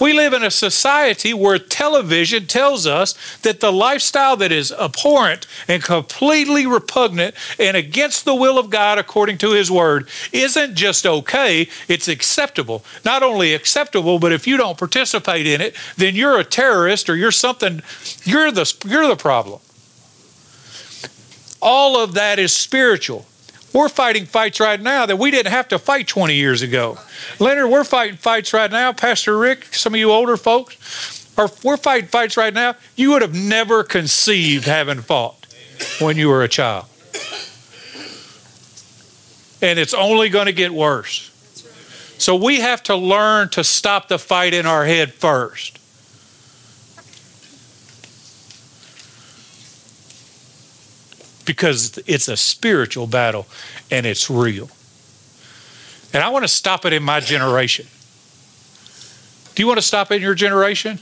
We 0.00 0.14
live 0.14 0.32
in 0.32 0.42
a 0.42 0.50
society 0.50 1.34
where 1.34 1.58
television 1.58 2.46
tells 2.46 2.86
us 2.86 3.36
that 3.42 3.60
the 3.60 3.70
lifestyle 3.70 4.34
that 4.38 4.50
is 4.50 4.72
abhorrent 4.72 5.46
and 5.68 5.82
completely 5.82 6.66
repugnant 6.66 7.34
and 7.58 7.76
against 7.76 8.24
the 8.24 8.34
will 8.34 8.58
of 8.58 8.70
God 8.70 8.98
according 8.98 9.36
to 9.38 9.52
His 9.52 9.70
Word 9.70 10.08
isn't 10.32 10.74
just 10.74 11.04
okay, 11.04 11.68
it's 11.86 12.08
acceptable. 12.08 12.82
Not 13.04 13.22
only 13.22 13.52
acceptable, 13.52 14.18
but 14.18 14.32
if 14.32 14.46
you 14.46 14.56
don't 14.56 14.78
participate 14.78 15.46
in 15.46 15.60
it, 15.60 15.76
then 15.98 16.14
you're 16.14 16.38
a 16.38 16.44
terrorist 16.44 17.10
or 17.10 17.16
you're 17.16 17.30
something, 17.30 17.82
you're 18.24 18.50
the, 18.50 18.72
you're 18.86 19.06
the 19.06 19.16
problem. 19.16 19.60
All 21.62 22.00
of 22.00 22.14
that 22.14 22.38
is 22.38 22.52
spiritual. 22.52 23.26
We're 23.72 23.88
fighting 23.88 24.26
fights 24.26 24.58
right 24.58 24.80
now 24.80 25.06
that 25.06 25.18
we 25.18 25.30
didn't 25.30 25.52
have 25.52 25.68
to 25.68 25.78
fight 25.78 26.08
20 26.08 26.34
years 26.34 26.62
ago. 26.62 26.98
Leonard, 27.38 27.70
we're 27.70 27.84
fighting 27.84 28.16
fights 28.16 28.52
right 28.52 28.70
now. 28.70 28.92
Pastor 28.92 29.38
Rick, 29.38 29.66
some 29.74 29.94
of 29.94 30.00
you 30.00 30.10
older 30.10 30.36
folks, 30.36 31.28
are, 31.38 31.48
we're 31.62 31.76
fighting 31.76 32.08
fights 32.08 32.36
right 32.36 32.52
now 32.52 32.74
you 32.96 33.10
would 33.10 33.22
have 33.22 33.34
never 33.34 33.82
conceived 33.82 34.66
having 34.66 35.00
fought 35.00 35.46
when 36.00 36.16
you 36.16 36.28
were 36.28 36.42
a 36.42 36.48
child. 36.48 36.86
And 39.62 39.78
it's 39.78 39.94
only 39.94 40.30
going 40.30 40.46
to 40.46 40.52
get 40.52 40.72
worse. 40.72 41.26
So 42.18 42.36
we 42.36 42.60
have 42.60 42.82
to 42.84 42.96
learn 42.96 43.48
to 43.50 43.64
stop 43.64 44.08
the 44.08 44.18
fight 44.18 44.52
in 44.52 44.66
our 44.66 44.84
head 44.84 45.14
first. 45.14 45.79
Because 51.50 51.98
it's 52.06 52.28
a 52.28 52.36
spiritual 52.36 53.08
battle 53.08 53.44
and 53.90 54.06
it's 54.06 54.30
real. 54.30 54.70
And 56.12 56.22
I 56.22 56.28
want 56.28 56.44
to 56.44 56.48
stop 56.48 56.84
it 56.84 56.92
in 56.92 57.02
my 57.02 57.18
generation. 57.18 57.88
Do 59.56 59.60
you 59.64 59.66
want 59.66 59.78
to 59.78 59.84
stop 59.84 60.12
it 60.12 60.16
in 60.18 60.22
your 60.22 60.36
generation? 60.36 61.00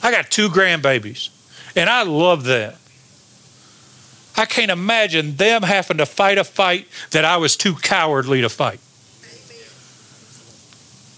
I 0.00 0.12
got 0.12 0.30
two 0.30 0.48
grandbabies 0.48 1.30
and 1.74 1.90
I 1.90 2.04
love 2.04 2.44
them. 2.44 2.72
I 4.36 4.44
can't 4.44 4.70
imagine 4.70 5.34
them 5.34 5.64
having 5.64 5.96
to 5.96 6.06
fight 6.06 6.38
a 6.38 6.44
fight 6.44 6.86
that 7.10 7.24
I 7.24 7.36
was 7.38 7.56
too 7.56 7.74
cowardly 7.74 8.42
to 8.42 8.48
fight. 8.48 8.78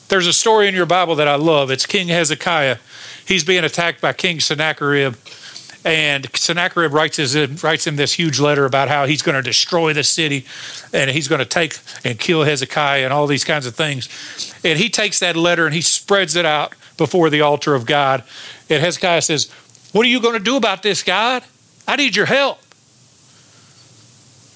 There's 0.08 0.26
a 0.26 0.32
story 0.32 0.66
in 0.66 0.74
your 0.74 0.86
Bible 0.86 1.16
that 1.16 1.28
I 1.28 1.34
love. 1.34 1.70
It's 1.70 1.84
King 1.84 2.08
Hezekiah. 2.08 2.78
He's 3.26 3.44
being 3.44 3.64
attacked 3.64 4.00
by 4.00 4.14
King 4.14 4.40
Sennacherib 4.40 5.16
and 5.84 6.28
Sennacherib 6.36 6.92
writes, 6.92 7.16
his, 7.16 7.62
writes 7.62 7.86
him 7.86 7.96
this 7.96 8.12
huge 8.12 8.38
letter 8.38 8.66
about 8.66 8.88
how 8.88 9.06
he's 9.06 9.22
going 9.22 9.36
to 9.36 9.42
destroy 9.42 9.92
the 9.92 10.04
city 10.04 10.44
and 10.92 11.10
he's 11.10 11.26
going 11.26 11.38
to 11.38 11.46
take 11.46 11.78
and 12.04 12.18
kill 12.18 12.44
Hezekiah 12.44 13.04
and 13.04 13.12
all 13.12 13.26
these 13.26 13.44
kinds 13.44 13.64
of 13.66 13.74
things. 13.74 14.08
And 14.62 14.78
he 14.78 14.90
takes 14.90 15.20
that 15.20 15.36
letter 15.36 15.64
and 15.64 15.74
he 15.74 15.80
spreads 15.80 16.36
it 16.36 16.44
out 16.44 16.74
before 16.98 17.30
the 17.30 17.40
altar 17.40 17.74
of 17.74 17.86
God. 17.86 18.24
And 18.68 18.82
Hezekiah 18.82 19.22
says, 19.22 19.50
What 19.92 20.04
are 20.04 20.10
you 20.10 20.20
going 20.20 20.36
to 20.36 20.44
do 20.44 20.56
about 20.56 20.82
this, 20.82 21.02
God? 21.02 21.44
I 21.88 21.96
need 21.96 22.14
your 22.14 22.26
help. 22.26 22.58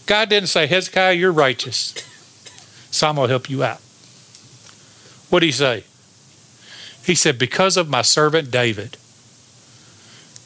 God 0.07 0.29
didn't 0.29 0.49
say, 0.49 0.67
Hezekiah, 0.67 1.15
you're 1.15 1.33
righteous. 1.33 1.95
So 2.91 3.09
I'm 3.09 3.17
going 3.17 3.29
to 3.29 3.33
help 3.33 3.49
you 3.49 3.65
out. 3.65 3.81
What 5.31 5.41
did 5.41 5.47
he 5.47 5.53
say? 5.53 5.85
He 7.05 7.15
said, 7.15 7.39
Because 7.39 7.79
of 7.79 7.89
my 7.89 8.03
servant 8.03 8.51
David 8.51 8.99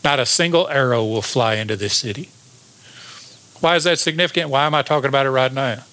not 0.05 0.19
a 0.21 0.27
single 0.27 0.69
arrow 0.69 1.05
will 1.05 1.23
fly 1.23 1.55
into 1.55 1.77
this 1.77 1.95
city. 1.95 2.29
Why 3.61 3.77
is 3.77 3.85
that 3.85 3.99
significant? 3.99 4.51
Why 4.51 4.67
am 4.67 4.75
I 4.75 4.83
talking 4.83 5.09
about 5.09 5.27
it 5.27 5.31
right 5.31 5.53
now? 5.53 5.85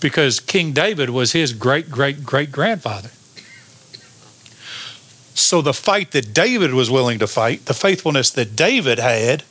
Because 0.00 0.40
King 0.40 0.72
David 0.72 1.10
was 1.10 1.32
his 1.32 1.52
great, 1.52 1.90
great, 1.90 2.24
great 2.24 2.52
grandfather. 2.52 3.10
So 5.34 5.60
the 5.60 5.72
fight 5.72 6.12
that 6.12 6.32
David 6.32 6.74
was 6.74 6.90
willing 6.90 7.18
to 7.18 7.26
fight, 7.26 7.64
the 7.66 7.74
faithfulness 7.74 8.30
that 8.30 8.54
David 8.54 8.98
had, 8.98 9.42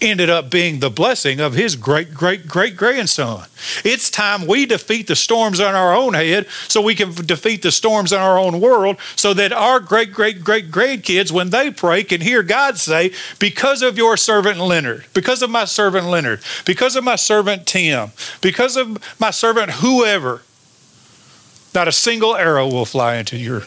ended 0.00 0.28
up 0.28 0.50
being 0.50 0.80
the 0.80 0.90
blessing 0.90 1.40
of 1.40 1.54
his 1.54 1.76
great 1.76 2.12
great 2.12 2.46
great 2.46 2.76
grandson. 2.76 3.46
It's 3.84 4.10
time 4.10 4.46
we 4.46 4.66
defeat 4.66 5.06
the 5.06 5.16
storms 5.16 5.60
on 5.60 5.74
our 5.74 5.94
own 5.94 6.14
head 6.14 6.46
so 6.68 6.80
we 6.82 6.94
can 6.94 7.12
defeat 7.14 7.62
the 7.62 7.72
storms 7.72 8.12
in 8.12 8.18
our 8.18 8.38
own 8.38 8.60
world 8.60 8.98
so 9.16 9.32
that 9.34 9.52
our 9.52 9.80
great 9.80 10.12
great 10.12 10.44
great 10.44 10.70
grandkids 10.70 11.30
when 11.30 11.50
they 11.50 11.70
pray 11.70 12.04
can 12.04 12.20
hear 12.20 12.42
God 12.42 12.78
say 12.78 13.12
because 13.38 13.82
of 13.82 13.96
your 13.96 14.16
servant 14.16 14.58
Leonard, 14.58 15.06
because 15.14 15.42
of 15.42 15.50
my 15.50 15.64
servant 15.64 16.06
Leonard, 16.06 16.40
because 16.64 16.96
of 16.96 17.04
my 17.04 17.16
servant 17.16 17.66
Tim, 17.66 18.10
because 18.40 18.76
of 18.76 18.98
my 19.18 19.30
servant 19.30 19.70
whoever 19.72 20.42
not 21.74 21.88
a 21.88 21.92
single 21.92 22.34
arrow 22.34 22.66
will 22.66 22.86
fly 22.86 23.16
into 23.16 23.36
your 23.36 23.62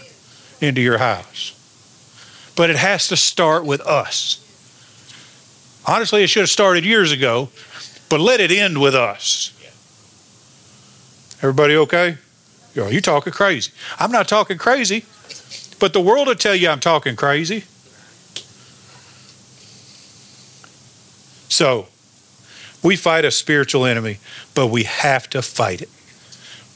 into 0.60 0.82
your 0.82 0.98
house. 0.98 1.56
But 2.56 2.70
it 2.70 2.76
has 2.76 3.08
to 3.08 3.16
start 3.16 3.66
with 3.66 3.82
us. 3.82 4.46
Honestly, 5.86 6.24
it 6.24 6.28
should 6.28 6.42
have 6.42 6.50
started 6.50 6.86
years 6.86 7.12
ago, 7.12 7.50
but 8.10 8.20
let 8.20 8.40
it 8.40 8.52
end 8.52 8.80
with 8.80 8.96
us. 8.96 9.54
Everybody 11.42 11.76
okay? 11.78 12.18
Yo, 12.76 12.90
you 12.90 13.02
talking 13.02 13.34
crazy. 13.34 13.72
I'm 13.98 14.12
not 14.12 14.28
talking 14.28 14.58
crazy, 14.58 15.06
but 15.80 15.94
the 15.94 16.02
world 16.02 16.28
will 16.28 16.36
tell 16.36 16.56
you 16.56 16.70
I'm 16.70 16.80
talking 16.80 17.16
crazy. 17.16 17.64
So, 21.48 21.88
we 22.84 22.96
fight 22.96 23.26
a 23.26 23.32
spiritual 23.32 23.86
enemy, 23.86 24.20
but 24.54 24.68
we 24.68 24.84
have 24.84 25.30
to 25.32 25.42
fight 25.42 25.82
it. 25.82 25.90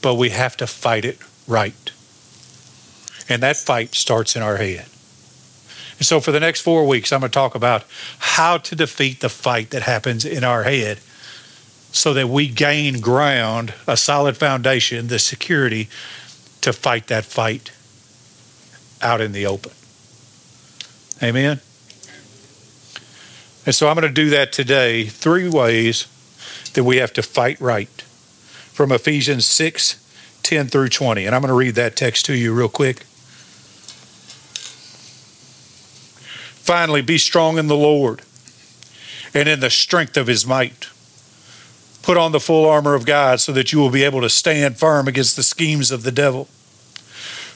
But 0.02 0.14
we 0.14 0.30
have 0.30 0.56
to 0.58 0.66
fight 0.66 1.04
it 1.04 1.18
right. 1.46 1.92
And 3.28 3.42
that 3.42 3.56
fight 3.56 3.94
starts 3.94 4.36
in 4.36 4.42
our 4.42 4.56
head. 4.56 4.86
And 6.04 6.06
so 6.06 6.20
for 6.20 6.32
the 6.32 6.40
next 6.40 6.60
four 6.60 6.86
weeks, 6.86 7.14
I'm 7.14 7.20
going 7.20 7.30
to 7.30 7.34
talk 7.34 7.54
about 7.54 7.82
how 8.18 8.58
to 8.58 8.76
defeat 8.76 9.20
the 9.20 9.30
fight 9.30 9.70
that 9.70 9.84
happens 9.84 10.26
in 10.26 10.44
our 10.44 10.64
head 10.64 10.98
so 11.92 12.12
that 12.12 12.28
we 12.28 12.46
gain 12.46 13.00
ground, 13.00 13.72
a 13.86 13.96
solid 13.96 14.36
foundation, 14.36 15.06
the 15.06 15.18
security 15.18 15.88
to 16.60 16.74
fight 16.74 17.06
that 17.06 17.24
fight 17.24 17.72
out 19.00 19.22
in 19.22 19.32
the 19.32 19.46
open. 19.46 19.72
Amen. 21.22 21.60
And 23.64 23.74
so 23.74 23.88
I'm 23.88 23.94
going 23.94 24.06
to 24.06 24.12
do 24.12 24.28
that 24.28 24.52
today, 24.52 25.06
three 25.06 25.48
ways 25.48 26.06
that 26.74 26.84
we 26.84 26.98
have 26.98 27.14
to 27.14 27.22
fight 27.22 27.58
right 27.62 27.88
from 28.74 28.92
Ephesians 28.92 29.46
6 29.46 30.04
10 30.42 30.66
through 30.66 30.90
20. 30.90 31.24
And 31.24 31.34
I'm 31.34 31.40
going 31.40 31.48
to 31.48 31.54
read 31.54 31.76
that 31.76 31.96
text 31.96 32.26
to 32.26 32.34
you 32.34 32.52
real 32.52 32.68
quick. 32.68 33.06
Finally, 36.64 37.02
be 37.02 37.18
strong 37.18 37.58
in 37.58 37.66
the 37.66 37.76
Lord 37.76 38.22
and 39.34 39.46
in 39.46 39.60
the 39.60 39.68
strength 39.68 40.16
of 40.16 40.28
his 40.28 40.46
might. 40.46 40.88
Put 42.00 42.16
on 42.16 42.32
the 42.32 42.40
full 42.40 42.66
armor 42.66 42.94
of 42.94 43.04
God 43.04 43.38
so 43.40 43.52
that 43.52 43.70
you 43.70 43.78
will 43.78 43.90
be 43.90 44.02
able 44.02 44.22
to 44.22 44.30
stand 44.30 44.78
firm 44.78 45.06
against 45.06 45.36
the 45.36 45.42
schemes 45.42 45.90
of 45.90 46.04
the 46.04 46.10
devil. 46.10 46.48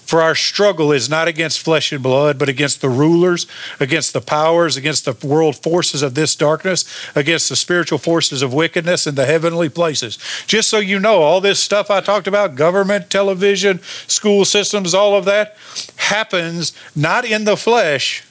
For 0.04 0.20
our 0.20 0.34
struggle 0.34 0.92
is 0.92 1.08
not 1.08 1.26
against 1.26 1.60
flesh 1.60 1.90
and 1.90 2.02
blood, 2.02 2.38
but 2.38 2.50
against 2.50 2.82
the 2.82 2.90
rulers, 2.90 3.46
against 3.80 4.12
the 4.12 4.20
powers, 4.20 4.76
against 4.76 5.06
the 5.06 5.26
world 5.26 5.56
forces 5.56 6.02
of 6.02 6.14
this 6.14 6.36
darkness, 6.36 6.84
against 7.14 7.48
the 7.48 7.56
spiritual 7.56 7.98
forces 7.98 8.42
of 8.42 8.52
wickedness 8.52 9.06
in 9.06 9.14
the 9.14 9.24
heavenly 9.24 9.70
places. 9.70 10.18
Just 10.46 10.68
so 10.68 10.76
you 10.76 10.98
know, 11.00 11.22
all 11.22 11.40
this 11.40 11.60
stuff 11.60 11.90
I 11.90 12.02
talked 12.02 12.26
about 12.26 12.56
government, 12.56 13.08
television, 13.08 13.80
school 14.06 14.44
systems, 14.44 14.92
all 14.92 15.16
of 15.16 15.24
that 15.24 15.56
happens 15.96 16.74
not 16.94 17.24
in 17.24 17.44
the 17.44 17.56
flesh, 17.56 18.22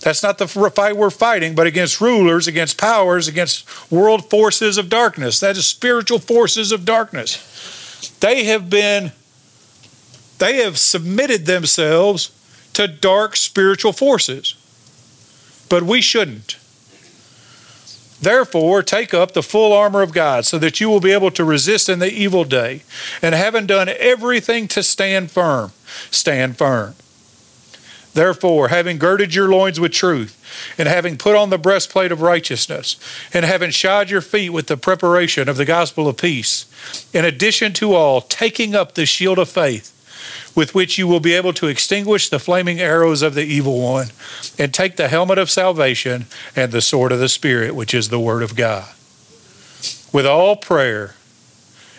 That's 0.00 0.22
not 0.22 0.38
the 0.38 0.46
fight 0.46 0.96
we're 0.96 1.10
fighting, 1.10 1.54
but 1.54 1.66
against 1.66 2.00
rulers, 2.00 2.46
against 2.46 2.78
powers, 2.78 3.26
against 3.26 3.90
world 3.90 4.30
forces 4.30 4.78
of 4.78 4.88
darkness. 4.88 5.40
That 5.40 5.56
is 5.56 5.66
spiritual 5.66 6.18
forces 6.20 6.70
of 6.70 6.84
darkness. 6.84 8.16
They 8.20 8.44
have 8.44 8.70
been, 8.70 9.12
they 10.38 10.58
have 10.62 10.78
submitted 10.78 11.46
themselves 11.46 12.30
to 12.74 12.86
dark 12.86 13.34
spiritual 13.34 13.92
forces. 13.92 14.54
But 15.68 15.82
we 15.82 16.00
shouldn't. 16.00 16.56
Therefore, 18.20 18.82
take 18.82 19.14
up 19.14 19.32
the 19.32 19.42
full 19.42 19.72
armor 19.72 20.02
of 20.02 20.12
God 20.12 20.44
so 20.44 20.58
that 20.58 20.80
you 20.80 20.88
will 20.88 21.00
be 21.00 21.12
able 21.12 21.30
to 21.32 21.44
resist 21.44 21.88
in 21.88 21.98
the 21.98 22.12
evil 22.12 22.44
day. 22.44 22.82
And 23.22 23.34
having 23.34 23.66
done 23.66 23.88
everything 23.88 24.66
to 24.68 24.82
stand 24.82 25.30
firm, 25.30 25.72
stand 26.10 26.56
firm. 26.56 26.94
Therefore, 28.14 28.68
having 28.68 28.98
girded 28.98 29.34
your 29.34 29.48
loins 29.48 29.78
with 29.78 29.92
truth, 29.92 30.34
and 30.78 30.88
having 30.88 31.16
put 31.16 31.36
on 31.36 31.50
the 31.50 31.58
breastplate 31.58 32.10
of 32.10 32.20
righteousness, 32.20 32.96
and 33.32 33.44
having 33.44 33.70
shod 33.70 34.10
your 34.10 34.20
feet 34.20 34.50
with 34.50 34.66
the 34.66 34.76
preparation 34.76 35.48
of 35.48 35.56
the 35.56 35.64
gospel 35.64 36.08
of 36.08 36.16
peace, 36.16 36.66
in 37.12 37.24
addition 37.24 37.72
to 37.74 37.94
all, 37.94 38.20
taking 38.20 38.74
up 38.74 38.94
the 38.94 39.06
shield 39.06 39.38
of 39.38 39.48
faith, 39.48 39.94
with 40.56 40.74
which 40.74 40.98
you 40.98 41.06
will 41.06 41.20
be 41.20 41.34
able 41.34 41.52
to 41.52 41.68
extinguish 41.68 42.28
the 42.28 42.38
flaming 42.38 42.80
arrows 42.80 43.22
of 43.22 43.34
the 43.34 43.44
evil 43.44 43.80
one, 43.80 44.08
and 44.58 44.72
take 44.72 44.96
the 44.96 45.08
helmet 45.08 45.38
of 45.38 45.50
salvation 45.50 46.26
and 46.56 46.72
the 46.72 46.80
sword 46.80 47.12
of 47.12 47.20
the 47.20 47.28
Spirit, 47.28 47.74
which 47.74 47.94
is 47.94 48.08
the 48.08 48.18
word 48.18 48.42
of 48.42 48.56
God. 48.56 48.88
With 50.12 50.26
all 50.26 50.56
prayer 50.56 51.14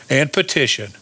and 0.09 0.33
petition, 0.33 0.93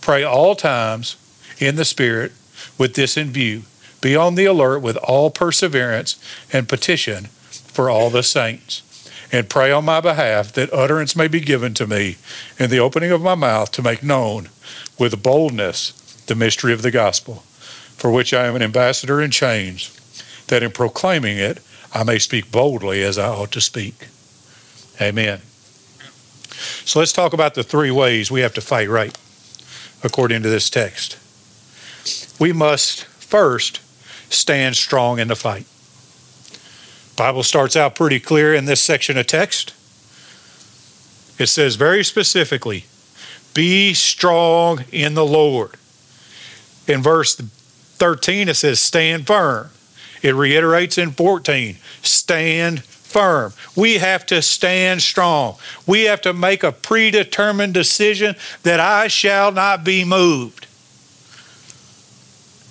pray 0.00 0.24
all 0.24 0.54
times 0.56 1.16
in 1.58 1.76
the 1.76 1.84
Spirit 1.84 2.32
with 2.76 2.94
this 2.94 3.16
in 3.16 3.30
view 3.30 3.62
be 4.00 4.14
on 4.14 4.34
the 4.34 4.44
alert 4.44 4.80
with 4.80 4.96
all 4.98 5.30
perseverance 5.30 6.20
and 6.52 6.68
petition 6.68 7.24
for 7.24 7.90
all 7.90 8.10
the 8.10 8.22
saints. 8.22 8.82
And 9.30 9.50
pray 9.50 9.70
on 9.70 9.84
my 9.84 10.00
behalf 10.00 10.52
that 10.52 10.72
utterance 10.72 11.14
may 11.14 11.28
be 11.28 11.40
given 11.40 11.74
to 11.74 11.86
me 11.86 12.16
in 12.58 12.70
the 12.70 12.78
opening 12.78 13.10
of 13.10 13.20
my 13.20 13.34
mouth 13.34 13.70
to 13.72 13.82
make 13.82 14.02
known 14.02 14.48
with 14.98 15.22
boldness 15.22 15.92
the 16.26 16.34
mystery 16.34 16.72
of 16.72 16.82
the 16.82 16.90
gospel, 16.90 17.42
for 17.96 18.10
which 18.10 18.32
I 18.32 18.46
am 18.46 18.56
an 18.56 18.62
ambassador 18.62 19.20
in 19.20 19.30
chains, 19.30 19.94
that 20.46 20.62
in 20.62 20.70
proclaiming 20.70 21.36
it 21.36 21.60
I 21.92 22.04
may 22.04 22.18
speak 22.18 22.50
boldly 22.50 23.02
as 23.02 23.18
I 23.18 23.28
ought 23.28 23.52
to 23.52 23.60
speak. 23.60 24.08
Amen. 25.00 25.40
So 26.84 26.98
let's 26.98 27.12
talk 27.12 27.32
about 27.32 27.54
the 27.54 27.62
three 27.62 27.90
ways 27.90 28.30
we 28.30 28.40
have 28.40 28.54
to 28.54 28.60
fight 28.60 28.88
right, 28.88 29.16
according 30.02 30.42
to 30.42 30.48
this 30.48 30.70
text. 30.70 31.18
We 32.40 32.52
must 32.52 33.04
first 33.04 33.80
stand 34.30 34.76
strong 34.76 35.18
in 35.18 35.28
the 35.28 35.36
fight. 35.36 35.66
Bible 37.16 37.42
starts 37.42 37.74
out 37.76 37.96
pretty 37.96 38.20
clear 38.20 38.54
in 38.54 38.64
this 38.66 38.80
section 38.80 39.16
of 39.16 39.26
text. 39.26 39.74
It 41.38 41.48
says 41.48 41.76
very 41.76 42.04
specifically, 42.04 42.84
be 43.54 43.94
strong 43.94 44.84
in 44.92 45.14
the 45.14 45.26
Lord. 45.26 45.74
In 46.86 47.02
verse 47.02 47.36
13, 47.36 48.48
it 48.48 48.54
says, 48.54 48.80
stand 48.80 49.26
firm. 49.26 49.70
It 50.22 50.34
reiterates 50.34 50.98
in 50.98 51.10
14, 51.10 51.76
stand 52.02 52.84
firm. 52.84 53.52
We 53.76 53.98
have 53.98 54.26
to 54.26 54.42
stand 54.42 55.02
strong. 55.02 55.56
We 55.86 56.04
have 56.04 56.20
to 56.22 56.32
make 56.32 56.62
a 56.62 56.72
predetermined 56.72 57.74
decision 57.74 58.36
that 58.62 58.80
I 58.80 59.08
shall 59.08 59.50
not 59.52 59.84
be 59.84 60.04
moved. 60.04 60.66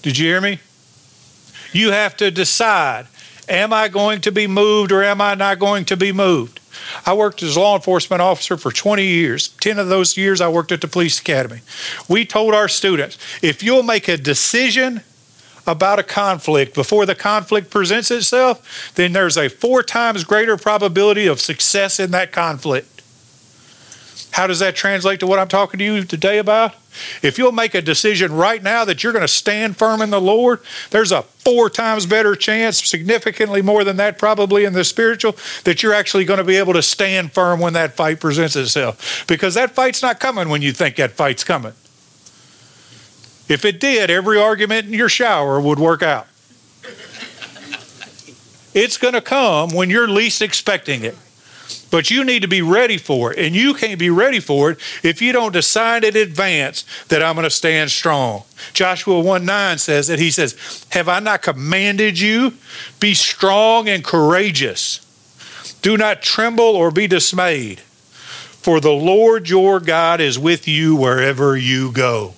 Did 0.03 0.17
you 0.17 0.27
hear 0.27 0.41
me? 0.41 0.59
You 1.71 1.91
have 1.91 2.17
to 2.17 2.31
decide 2.31 3.07
am 3.49 3.71
I 3.71 3.87
going 3.87 4.21
to 4.21 4.31
be 4.31 4.45
moved 4.45 4.91
or 4.91 5.03
am 5.03 5.21
I 5.21 5.35
not 5.35 5.59
going 5.59 5.85
to 5.85 5.97
be 5.97 6.11
moved? 6.11 6.59
I 7.05 7.13
worked 7.13 7.41
as 7.43 7.55
a 7.55 7.59
law 7.59 7.75
enforcement 7.75 8.21
officer 8.21 8.57
for 8.57 8.71
20 8.71 9.05
years. 9.05 9.47
10 9.47 9.79
of 9.79 9.87
those 9.87 10.17
years 10.17 10.41
I 10.41 10.47
worked 10.47 10.71
at 10.71 10.81
the 10.81 10.87
police 10.87 11.19
academy. 11.19 11.61
We 12.07 12.25
told 12.25 12.53
our 12.53 12.67
students 12.67 13.17
if 13.41 13.63
you'll 13.63 13.83
make 13.83 14.07
a 14.07 14.17
decision 14.17 15.01
about 15.65 15.99
a 15.99 16.03
conflict 16.03 16.73
before 16.73 17.05
the 17.05 17.15
conflict 17.15 17.69
presents 17.69 18.09
itself, 18.09 18.93
then 18.95 19.11
there's 19.11 19.37
a 19.37 19.49
four 19.49 19.83
times 19.83 20.23
greater 20.23 20.55
probability 20.55 21.27
of 21.27 21.41
success 21.41 21.99
in 21.99 22.11
that 22.11 22.31
conflict. 22.31 23.01
How 24.31 24.47
does 24.47 24.59
that 24.59 24.75
translate 24.75 25.19
to 25.19 25.27
what 25.27 25.39
I'm 25.39 25.47
talking 25.47 25.77
to 25.79 25.83
you 25.83 26.03
today 26.03 26.37
about? 26.37 26.73
If 27.21 27.37
you'll 27.37 27.51
make 27.51 27.75
a 27.75 27.81
decision 27.81 28.33
right 28.33 28.61
now 28.61 28.85
that 28.85 29.03
you're 29.03 29.13
going 29.13 29.23
to 29.23 29.27
stand 29.27 29.77
firm 29.77 30.01
in 30.01 30.09
the 30.09 30.21
Lord, 30.21 30.59
there's 30.91 31.11
a 31.11 31.21
four 31.21 31.69
times 31.69 32.05
better 32.05 32.35
chance, 32.35 32.83
significantly 32.83 33.61
more 33.61 33.83
than 33.83 33.97
that, 33.97 34.17
probably 34.17 34.65
in 34.65 34.73
the 34.73 34.83
spiritual, 34.83 35.35
that 35.63 35.83
you're 35.83 35.93
actually 35.93 36.25
going 36.25 36.39
to 36.39 36.43
be 36.43 36.57
able 36.57 36.73
to 36.73 36.81
stand 36.81 37.31
firm 37.31 37.59
when 37.59 37.73
that 37.73 37.95
fight 37.95 38.19
presents 38.19 38.55
itself. 38.55 39.25
Because 39.27 39.53
that 39.53 39.71
fight's 39.71 40.01
not 40.01 40.19
coming 40.19 40.49
when 40.49 40.61
you 40.61 40.73
think 40.73 40.95
that 40.97 41.11
fight's 41.11 41.43
coming. 41.43 41.73
If 43.49 43.63
it 43.63 43.79
did, 43.79 44.09
every 44.09 44.39
argument 44.39 44.87
in 44.87 44.93
your 44.93 45.09
shower 45.09 45.59
would 45.59 45.79
work 45.79 46.03
out. 46.03 46.27
It's 48.73 48.97
going 48.97 49.13
to 49.13 49.21
come 49.21 49.69
when 49.69 49.89
you're 49.89 50.07
least 50.07 50.41
expecting 50.41 51.03
it. 51.03 51.17
But 51.89 52.11
you 52.11 52.23
need 52.23 52.41
to 52.41 52.47
be 52.47 52.61
ready 52.61 52.97
for 52.97 53.31
it. 53.31 53.39
And 53.39 53.55
you 53.55 53.73
can't 53.73 53.99
be 53.99 54.09
ready 54.09 54.39
for 54.39 54.71
it 54.71 54.79
if 55.03 55.21
you 55.21 55.31
don't 55.31 55.53
decide 55.53 56.03
in 56.03 56.15
advance 56.17 56.83
that 57.07 57.23
I'm 57.23 57.35
going 57.35 57.45
to 57.45 57.49
stand 57.49 57.91
strong. 57.91 58.43
Joshua 58.73 59.19
1 59.19 59.45
9 59.45 59.77
says 59.77 60.07
that 60.07 60.19
he 60.19 60.31
says, 60.31 60.85
Have 60.89 61.07
I 61.07 61.19
not 61.19 61.41
commanded 61.41 62.19
you? 62.19 62.53
Be 62.99 63.13
strong 63.13 63.87
and 63.87 64.03
courageous. 64.03 65.03
Do 65.81 65.95
not 65.97 66.21
tremble 66.21 66.65
or 66.65 66.91
be 66.91 67.07
dismayed, 67.07 67.79
for 67.79 68.79
the 68.79 68.91
Lord 68.91 69.47
your 69.47 69.79
God 69.79 70.19
is 70.19 70.37
with 70.37 70.67
you 70.67 70.95
wherever 70.95 71.55
you 71.55 71.91
go. 71.91 72.33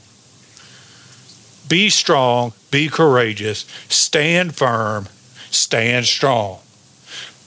Be 1.67 1.89
strong, 1.89 2.53
be 2.69 2.89
courageous, 2.89 3.65
stand 3.87 4.55
firm, 4.55 5.07
stand 5.49 6.05
strong 6.05 6.59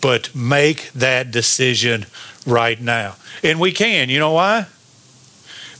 but 0.03 0.35
make 0.35 0.93
that 0.93 1.31
decision 1.31 2.05
right 2.47 2.79
now. 2.79 3.15
And 3.43 3.59
we 3.59 3.73
can. 3.73 4.11
You 4.11 4.19
know 4.19 4.33
why? 4.33 4.67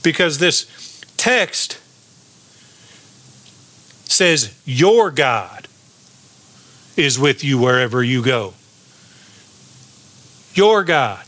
Because 0.01 0.39
this 0.39 0.65
text 1.17 1.79
says, 4.05 4.59
Your 4.65 5.11
God 5.11 5.67
is 6.95 7.19
with 7.19 7.43
you 7.43 7.59
wherever 7.59 8.01
you 8.01 8.23
go. 8.23 8.53
Your 10.55 10.83
God. 10.83 11.25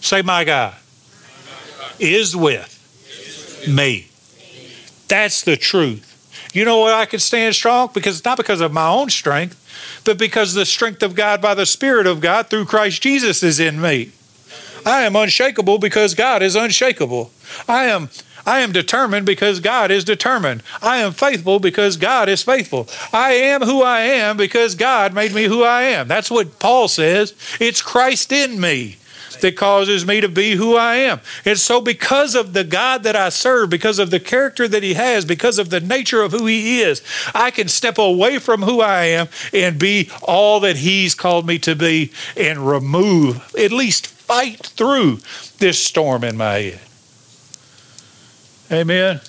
Say, 0.00 0.22
My 0.22 0.44
God 0.44 0.74
is 1.98 2.36
with 2.36 2.68
me. 3.68 4.08
That's 5.08 5.42
the 5.42 5.56
truth. 5.56 6.08
You 6.52 6.64
know 6.64 6.80
why 6.80 6.92
I 6.92 7.06
can 7.06 7.20
stand 7.20 7.54
strong? 7.54 7.90
Because 7.94 8.16
it's 8.16 8.24
not 8.24 8.36
because 8.36 8.60
of 8.60 8.72
my 8.72 8.88
own 8.88 9.08
strength, 9.08 9.61
but 10.04 10.18
because 10.18 10.54
the 10.54 10.66
strength 10.66 11.02
of 11.02 11.14
God 11.14 11.40
by 11.40 11.54
the 11.54 11.66
Spirit 11.66 12.06
of 12.06 12.20
God 12.20 12.48
through 12.48 12.66
Christ 12.66 13.02
Jesus 13.02 13.42
is 13.42 13.60
in 13.60 13.80
me. 13.80 14.12
I 14.84 15.02
am 15.02 15.14
unshakable 15.16 15.78
because 15.78 16.14
God 16.14 16.42
is 16.42 16.56
unshakable. 16.56 17.30
I 17.68 17.84
am 17.84 18.08
I 18.44 18.58
am 18.60 18.72
determined 18.72 19.24
because 19.24 19.60
God 19.60 19.92
is 19.92 20.04
determined. 20.04 20.64
I 20.82 20.96
am 20.96 21.12
faithful 21.12 21.60
because 21.60 21.96
God 21.96 22.28
is 22.28 22.42
faithful. 22.42 22.88
I 23.12 23.34
am 23.34 23.62
who 23.62 23.82
I 23.82 24.00
am 24.00 24.36
because 24.36 24.74
God 24.74 25.14
made 25.14 25.32
me 25.32 25.44
who 25.44 25.62
I 25.62 25.82
am. 25.82 26.08
That's 26.08 26.30
what 26.30 26.58
Paul 26.58 26.88
says. 26.88 27.34
It's 27.60 27.80
Christ 27.80 28.32
in 28.32 28.60
me 28.60 28.96
that 29.42 29.56
causes 29.56 30.06
me 30.06 30.20
to 30.20 30.28
be 30.28 30.52
who 30.52 30.76
I 30.76 30.96
am. 30.96 31.20
And 31.44 31.58
so, 31.58 31.80
because 31.80 32.34
of 32.34 32.54
the 32.54 32.64
God 32.64 33.02
that 33.02 33.14
I 33.14 33.28
serve, 33.28 33.70
because 33.70 33.98
of 33.98 34.10
the 34.10 34.18
character 34.18 34.66
that 34.66 34.82
He 34.82 34.94
has, 34.94 35.24
because 35.24 35.58
of 35.58 35.70
the 35.70 35.80
nature 35.80 36.22
of 36.22 36.32
who 36.32 36.46
He 36.46 36.80
is, 36.80 37.02
I 37.34 37.50
can 37.50 37.68
step 37.68 37.98
away 37.98 38.38
from 38.38 38.62
who 38.62 38.80
I 38.80 39.04
am 39.04 39.28
and 39.52 39.78
be 39.78 40.10
all 40.22 40.60
that 40.60 40.76
He's 40.76 41.14
called 41.14 41.46
me 41.46 41.58
to 41.60 41.76
be 41.76 42.12
and 42.36 42.66
remove, 42.66 43.54
at 43.56 43.70
least 43.70 44.06
fight 44.06 44.66
through 44.66 45.18
this 45.58 45.78
storm 45.84 46.24
in 46.24 46.36
my 46.36 46.54
head. 46.54 46.80
Amen. 48.70 49.20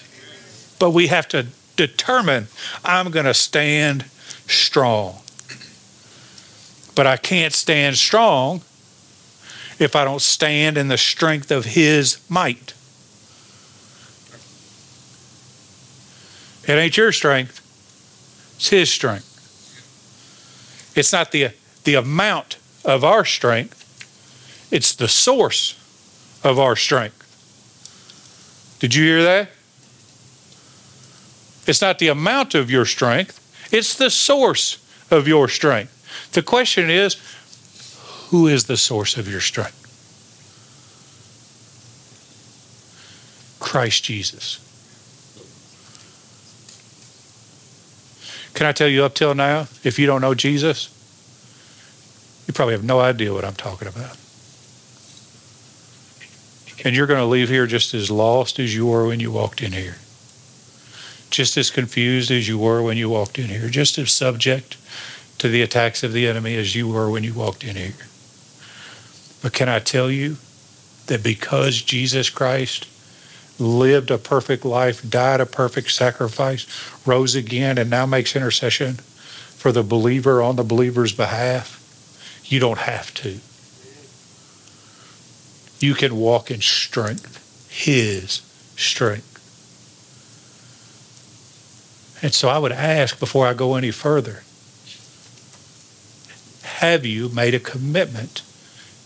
But 0.80 0.92
we 0.92 1.08
have 1.08 1.28
to 1.30 1.48
determine 1.76 2.48
I'm 2.86 3.12
going 3.12 3.26
to 3.26 3.34
stand 3.34 4.06
strong. 4.48 5.18
But 6.96 7.08
I 7.08 7.18
can't 7.18 7.54
stand 7.54 7.98
strong 7.98 8.62
if 9.80 9.96
I 9.96 10.04
don't 10.06 10.22
stand 10.22 10.78
in 10.78 10.88
the 10.88 10.98
strength 10.98 11.52
of 11.52 11.66
His 11.66 12.20
might. 12.30 12.74
It 16.66 16.74
ain't 16.74 16.96
your 16.96 17.12
strength, 17.12 17.60
it's 18.56 18.70
His 18.70 18.90
strength. 18.90 19.30
It's 20.96 21.12
not 21.12 21.32
the, 21.32 21.50
the 21.84 21.96
amount 21.96 22.58
of 22.86 23.04
our 23.04 23.26
strength, 23.26 23.80
it's 24.72 24.96
the 24.96 25.08
source 25.08 25.80
of 26.44 26.60
our 26.60 26.76
strength. 26.76 27.20
Did 28.80 28.96
you 28.96 29.04
hear 29.04 29.24
that? 29.24 29.50
It's 31.66 31.82
not 31.82 32.00
the 32.00 32.10
amount 32.10 32.56
of 32.56 32.70
your 32.70 32.86
strength, 32.86 33.40
it's 33.72 33.96
the 33.96 34.10
source 34.10 34.78
of 35.10 35.28
your 35.28 35.48
strength. 35.48 36.32
The 36.34 36.44
question 36.44 36.90
is, 36.90 37.16
who 38.34 38.48
is 38.48 38.64
the 38.64 38.76
source 38.76 39.16
of 39.16 39.30
your 39.30 39.40
strength? 39.40 39.80
Christ 43.60 44.04
Jesus. 44.04 44.58
Can 48.56 48.66
I 48.66 48.72
tell 48.72 48.88
you 48.88 49.04
up 49.04 49.14
till 49.14 49.36
now, 49.36 49.68
if 49.84 50.00
you 50.00 50.08
don't 50.08 50.22
know 50.22 50.34
Jesus, 50.34 50.90
you 52.48 52.56
probably 52.56 52.74
have 52.74 52.84
no 52.84 53.00
idea 53.02 53.32
what 53.32 53.46
I'm 53.46 53.54
talking 53.54 53.88
about. 53.88 54.18
And 56.84 56.96
you're 56.96 57.06
going 57.06 57.20
to 57.20 57.28
leave 57.28 57.50
here 57.50 57.68
just 57.68 57.94
as 57.94 58.10
lost 58.10 58.58
as 58.58 58.74
you 58.74 58.88
were 58.88 59.06
when 59.06 59.20
you 59.20 59.32
walked 59.32 59.62
in 59.62 59.74
here. 59.74 59.98
Just 61.30 61.56
as 61.56 61.70
confused 61.70 62.32
as 62.32 62.48
you 62.48 62.58
were 62.58 62.82
when 62.82 62.98
you 62.98 63.12
walked 63.12 63.38
in 63.38 63.50
here. 63.50 63.70
Just 63.70 64.00
as 64.00 64.12
subject 64.12 64.78
to 65.38 65.50
the 65.50 65.62
attacks 65.62 66.02
of 66.02 66.14
the 66.14 66.28
enemy 66.28 66.58
as 66.58 66.74
you 66.74 66.88
were 66.88 67.12
when 67.12 67.24
you 67.24 67.36
walked 67.36 67.64
in 67.64 67.76
here. 67.76 67.94
But 69.44 69.54
can 69.54 69.70
I 69.70 69.80
tell 69.80 70.10
you 70.10 70.38
that 71.08 71.22
because 71.22 71.82
Jesus 71.82 72.30
Christ 72.30 72.88
lived 73.60 74.10
a 74.10 74.18
perfect 74.18 74.66
life, 74.66 75.08
died 75.08 75.42
a 75.42 75.46
perfect 75.46 75.92
sacrifice, 75.92 76.66
rose 77.06 77.36
again, 77.36 77.78
and 77.78 77.90
now 77.90 78.06
makes 78.06 78.36
intercession 78.36 78.94
for 78.96 79.72
the 79.72 79.84
believer 79.84 80.42
on 80.42 80.56
the 80.56 80.64
believer's 80.64 81.14
behalf, 81.14 81.80
you 82.46 82.60
don't 82.60 82.80
have 82.80 83.14
to. 83.16 83.40
You 85.86 85.94
can 85.94 86.16
walk 86.16 86.50
in 86.50 86.62
strength, 86.62 87.70
His 87.70 88.42
strength. 88.78 89.30
And 92.24 92.34
so 92.34 92.48
I 92.48 92.58
would 92.58 92.72
ask 92.72 93.20
before 93.20 93.46
I 93.46 93.54
go 93.54 93.76
any 93.76 93.92
further 93.92 94.44
have 96.80 97.06
you 97.06 97.30
made 97.30 97.54
a 97.54 97.60
commitment 97.60 98.42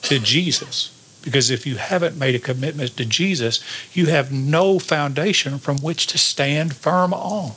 to 0.03 0.19
Jesus? 0.19 0.93
Because 1.23 1.49
if 1.49 1.67
you 1.67 1.75
haven't 1.75 2.17
made 2.17 2.35
a 2.35 2.39
commitment 2.39 2.95
to 2.97 3.05
Jesus, 3.05 3.61
you 3.93 4.05
have 4.05 4.31
no 4.31 4.79
foundation 4.79 5.59
from 5.59 5.77
which 5.77 6.07
to 6.07 6.17
stand 6.17 6.75
firm 6.75 7.13
on. 7.13 7.51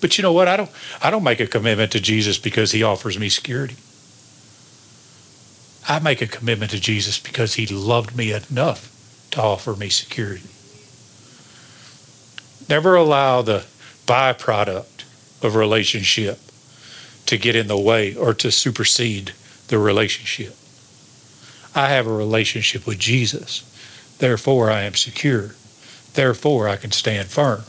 But 0.00 0.16
you 0.16 0.22
know 0.22 0.32
what? 0.32 0.48
I 0.48 0.56
don't 0.56 0.70
I 1.02 1.10
don't 1.10 1.24
make 1.24 1.40
a 1.40 1.46
commitment 1.46 1.92
to 1.92 2.00
Jesus 2.00 2.38
because 2.38 2.72
he 2.72 2.82
offers 2.82 3.18
me 3.18 3.28
security. 3.28 3.76
I 5.88 5.98
make 5.98 6.22
a 6.22 6.26
commitment 6.26 6.70
to 6.72 6.80
Jesus 6.80 7.18
because 7.18 7.54
he 7.54 7.66
loved 7.66 8.16
me 8.16 8.32
enough 8.32 8.94
to 9.32 9.42
offer 9.42 9.74
me 9.74 9.88
security. 9.88 10.48
Never 12.68 12.94
allow 12.94 13.42
the 13.42 13.64
byproduct 14.06 15.04
of 15.42 15.54
relationship 15.54 16.38
to 17.26 17.38
get 17.38 17.56
in 17.56 17.66
the 17.66 17.78
way 17.78 18.14
or 18.14 18.34
to 18.34 18.50
supersede 18.50 19.32
the 19.68 19.78
relationship. 19.78 20.54
I 21.74 21.90
have 21.90 22.06
a 22.06 22.12
relationship 22.12 22.86
with 22.86 22.98
Jesus. 22.98 23.64
Therefore, 24.18 24.70
I 24.70 24.82
am 24.82 24.94
secure. 24.94 25.54
Therefore, 26.14 26.68
I 26.68 26.76
can 26.76 26.90
stand 26.90 27.28
firm. 27.28 27.62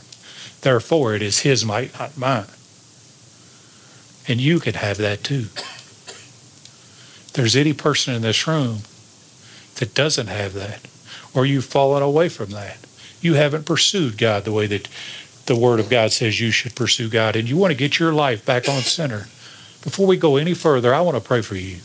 Therefore, 0.62 1.14
it 1.14 1.22
is 1.22 1.40
His 1.40 1.64
might, 1.64 1.96
not 1.98 2.18
mine. 2.18 2.46
And 4.26 4.40
you 4.40 4.58
can 4.58 4.74
have 4.74 4.98
that 4.98 5.22
too. 5.22 5.46
If 7.26 7.30
there's 7.34 7.56
any 7.56 7.72
person 7.72 8.14
in 8.14 8.22
this 8.22 8.46
room 8.46 8.78
that 9.76 9.94
doesn't 9.94 10.26
have 10.26 10.54
that, 10.54 10.80
or 11.32 11.46
you've 11.46 11.64
fallen 11.64 12.02
away 12.02 12.28
from 12.28 12.50
that, 12.50 12.78
you 13.20 13.34
haven't 13.34 13.66
pursued 13.66 14.18
God 14.18 14.44
the 14.44 14.52
way 14.52 14.66
that 14.66 14.88
the 15.46 15.56
Word 15.56 15.78
of 15.78 15.88
God 15.88 16.12
says 16.12 16.40
you 16.40 16.50
should 16.50 16.74
pursue 16.74 17.08
God, 17.08 17.36
and 17.36 17.48
you 17.48 17.56
want 17.56 17.70
to 17.70 17.78
get 17.78 17.98
your 17.98 18.12
life 18.12 18.44
back 18.44 18.68
on 18.68 18.80
center. 18.80 19.28
Before 19.82 20.06
we 20.06 20.16
go 20.16 20.36
any 20.36 20.54
further, 20.54 20.94
I 20.94 21.00
want 21.00 21.16
to 21.16 21.22
pray 21.22 21.42
for 21.42 21.56
you 21.56 21.78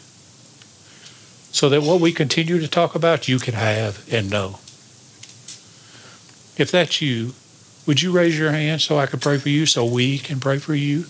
so 1.55 1.69
that 1.69 1.83
what 1.83 2.01
we 2.01 2.11
continue 2.11 2.59
to 2.59 2.67
talk 2.67 2.95
about, 2.95 3.29
you 3.29 3.39
can 3.39 3.53
have 3.53 4.05
and 4.11 4.29
know. 4.29 4.59
If 6.57 6.67
that's 6.69 7.01
you, 7.01 7.31
would 7.87 8.01
you 8.01 8.11
raise 8.11 8.37
your 8.37 8.51
hand 8.51 8.81
so 8.81 8.97
I 8.97 9.05
can 9.05 9.21
pray 9.21 9.37
for 9.37 9.47
you, 9.47 9.65
so 9.65 9.85
we 9.85 10.17
can 10.17 10.41
pray 10.41 10.57
for 10.57 10.75
you? 10.75 11.05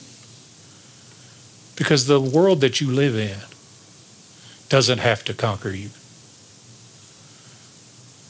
Because 1.75 2.05
the 2.05 2.21
world 2.21 2.62
that 2.62 2.79
you 2.79 2.91
live 2.91 3.15
in 3.15 3.39
doesn't 4.69 4.99
have 4.99 5.25
to 5.25 5.34
conquer 5.34 5.71
you. 5.71 5.89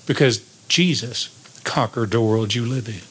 Because 0.08 0.39
Jesus 0.69 1.62
conquered 1.65 2.12
the 2.12 2.21
world 2.21 2.56
you 2.56 2.65
live 2.65 2.88
in. 2.88 3.01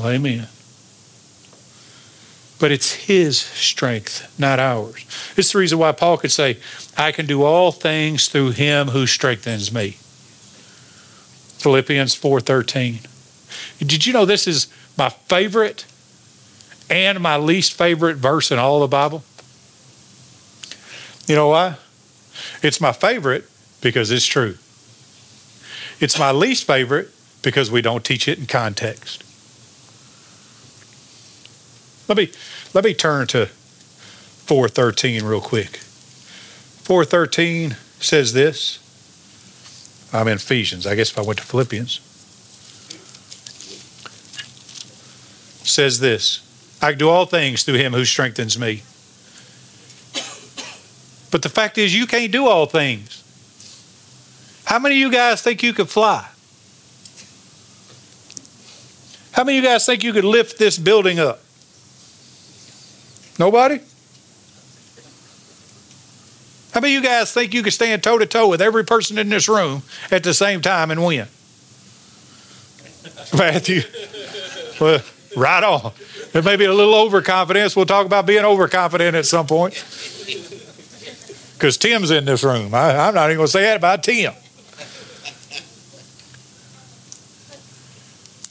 Well, 0.00 0.10
amen 0.10 0.48
but 2.64 2.72
it's 2.72 2.94
His 2.94 3.38
strength, 3.38 4.40
not 4.40 4.58
ours. 4.58 5.04
It's 5.36 5.52
the 5.52 5.58
reason 5.58 5.76
why 5.76 5.92
Paul 5.92 6.16
could 6.16 6.32
say, 6.32 6.56
I 6.96 7.12
can 7.12 7.26
do 7.26 7.42
all 7.42 7.70
things 7.72 8.26
through 8.28 8.52
Him 8.52 8.88
who 8.88 9.06
strengthens 9.06 9.70
me. 9.70 9.98
Philippians 11.58 12.14
4:13. 12.14 13.00
Did 13.86 14.06
you 14.06 14.14
know 14.14 14.24
this 14.24 14.46
is 14.46 14.68
my 14.96 15.10
favorite 15.10 15.84
and 16.88 17.20
my 17.20 17.36
least 17.36 17.74
favorite 17.74 18.16
verse 18.16 18.50
in 18.50 18.58
all 18.58 18.80
the 18.80 18.88
Bible? 18.88 19.22
You 21.26 21.34
know 21.34 21.48
why? 21.48 21.76
It's 22.62 22.80
my 22.80 22.92
favorite 22.92 23.46
because 23.82 24.10
it's 24.10 24.24
true. 24.24 24.56
It's 26.00 26.18
my 26.18 26.32
least 26.32 26.66
favorite 26.66 27.10
because 27.42 27.70
we 27.70 27.82
don't 27.82 28.06
teach 28.06 28.26
it 28.26 28.38
in 28.38 28.46
context. 28.46 29.23
Let 32.08 32.18
me 32.18 32.30
let 32.74 32.84
me 32.84 32.94
turn 32.94 33.26
to 33.28 33.46
413 33.46 35.24
real 35.24 35.40
quick. 35.40 35.78
413 36.84 37.76
says 37.98 38.32
this. 38.32 38.78
I'm 40.12 40.28
in 40.28 40.34
Ephesians. 40.34 40.86
I 40.86 40.94
guess 40.94 41.10
if 41.10 41.18
I 41.18 41.22
went 41.22 41.38
to 41.38 41.44
Philippians. 41.44 42.00
Says 45.66 45.98
this. 45.98 46.40
I 46.82 46.90
can 46.90 46.98
do 46.98 47.08
all 47.08 47.24
things 47.24 47.62
through 47.62 47.76
him 47.76 47.94
who 47.94 48.04
strengthens 48.04 48.58
me. 48.58 48.82
But 51.30 51.42
the 51.42 51.48
fact 51.48 51.78
is 51.78 51.96
you 51.96 52.06
can't 52.06 52.30
do 52.30 52.46
all 52.46 52.66
things. 52.66 53.22
How 54.66 54.78
many 54.78 54.96
of 54.96 55.00
you 55.00 55.10
guys 55.10 55.42
think 55.42 55.62
you 55.62 55.72
could 55.72 55.88
fly? 55.88 56.28
How 59.32 59.42
many 59.42 59.58
of 59.58 59.64
you 59.64 59.70
guys 59.70 59.86
think 59.86 60.04
you 60.04 60.12
could 60.12 60.24
lift 60.24 60.58
this 60.58 60.78
building 60.78 61.18
up? 61.18 61.43
Nobody? 63.38 63.80
How 66.72 66.80
many 66.80 66.96
of 66.96 67.02
you 67.04 67.08
guys 67.08 67.32
think 67.32 67.54
you 67.54 67.62
could 67.62 67.72
stand 67.72 68.02
toe 68.02 68.18
to 68.18 68.26
toe 68.26 68.48
with 68.48 68.60
every 68.60 68.84
person 68.84 69.16
in 69.16 69.28
this 69.28 69.48
room 69.48 69.82
at 70.10 70.24
the 70.24 70.34
same 70.34 70.60
time 70.60 70.90
and 70.90 71.04
win? 71.04 71.28
Matthew. 73.36 73.82
Well, 74.80 75.00
right 75.36 75.62
on. 75.62 75.92
There 76.32 76.42
may 76.42 76.56
be 76.56 76.64
a 76.64 76.74
little 76.74 76.96
overconfidence. 76.96 77.76
We'll 77.76 77.86
talk 77.86 78.06
about 78.06 78.26
being 78.26 78.44
overconfident 78.44 79.14
at 79.14 79.24
some 79.24 79.46
point. 79.46 79.74
Because 81.54 81.76
Tim's 81.76 82.10
in 82.10 82.24
this 82.24 82.42
room. 82.42 82.74
I, 82.74 82.96
I'm 82.96 83.14
not 83.14 83.26
even 83.26 83.36
going 83.36 83.46
to 83.46 83.52
say 83.52 83.62
that 83.62 83.76
about 83.76 84.02
Tim. 84.02 84.32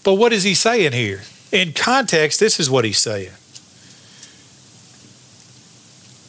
But 0.04 0.16
what 0.16 0.34
is 0.34 0.44
he 0.44 0.54
saying 0.54 0.94
here? 0.94 1.22
In 1.52 1.74
context, 1.74 2.40
this 2.40 2.60
is 2.60 2.70
what 2.70 2.86
he's 2.86 3.00
saying. 3.00 3.32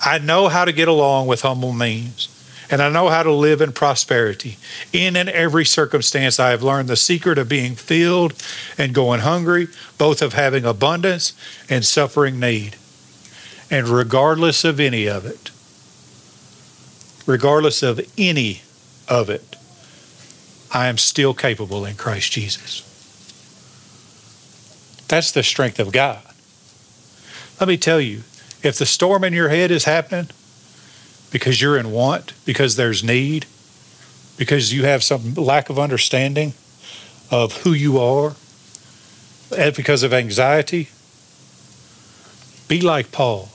I 0.04 0.18
know 0.18 0.48
how 0.48 0.64
to 0.64 0.72
get 0.72 0.88
along 0.88 1.26
with 1.26 1.42
humble 1.42 1.72
means, 1.72 2.28
and 2.70 2.82
I 2.82 2.90
know 2.90 3.08
how 3.08 3.22
to 3.22 3.32
live 3.32 3.60
in 3.60 3.72
prosperity. 3.72 4.58
In 4.92 5.16
and 5.16 5.28
every 5.28 5.64
circumstance, 5.64 6.38
I 6.38 6.50
have 6.50 6.62
learned 6.62 6.88
the 6.88 6.96
secret 6.96 7.38
of 7.38 7.48
being 7.48 7.74
filled 7.74 8.34
and 8.76 8.94
going 8.94 9.20
hungry, 9.20 9.68
both 9.96 10.20
of 10.22 10.34
having 10.34 10.64
abundance 10.64 11.32
and 11.70 11.84
suffering 11.84 12.38
need. 12.38 12.76
And 13.70 13.88
regardless 13.88 14.64
of 14.64 14.78
any 14.78 15.06
of 15.06 15.24
it, 15.24 15.50
regardless 17.26 17.82
of 17.82 18.00
any 18.18 18.62
of 19.08 19.30
it, 19.30 19.56
I 20.72 20.88
am 20.88 20.98
still 20.98 21.34
capable 21.34 21.84
in 21.84 21.94
Christ 21.94 22.32
Jesus. 22.32 22.82
That's 25.08 25.32
the 25.32 25.42
strength 25.42 25.78
of 25.78 25.92
God. 25.92 26.22
Let 27.60 27.68
me 27.68 27.76
tell 27.76 28.00
you, 28.00 28.22
if 28.64 28.78
the 28.78 28.86
storm 28.86 29.24
in 29.24 29.32
your 29.32 29.48
head 29.48 29.70
is 29.70 29.84
happening 29.84 30.28
because 31.30 31.60
you're 31.60 31.76
in 31.76 31.90
want, 31.90 32.32
because 32.44 32.76
there's 32.76 33.02
need, 33.02 33.46
because 34.36 34.72
you 34.72 34.84
have 34.84 35.02
some 35.02 35.34
lack 35.34 35.70
of 35.70 35.78
understanding 35.78 36.54
of 37.30 37.52
who 37.62 37.72
you 37.72 37.98
are, 37.98 38.34
and 39.56 39.74
because 39.74 40.02
of 40.02 40.12
anxiety, 40.12 40.88
be 42.68 42.80
like 42.80 43.12
Paul. 43.12 43.50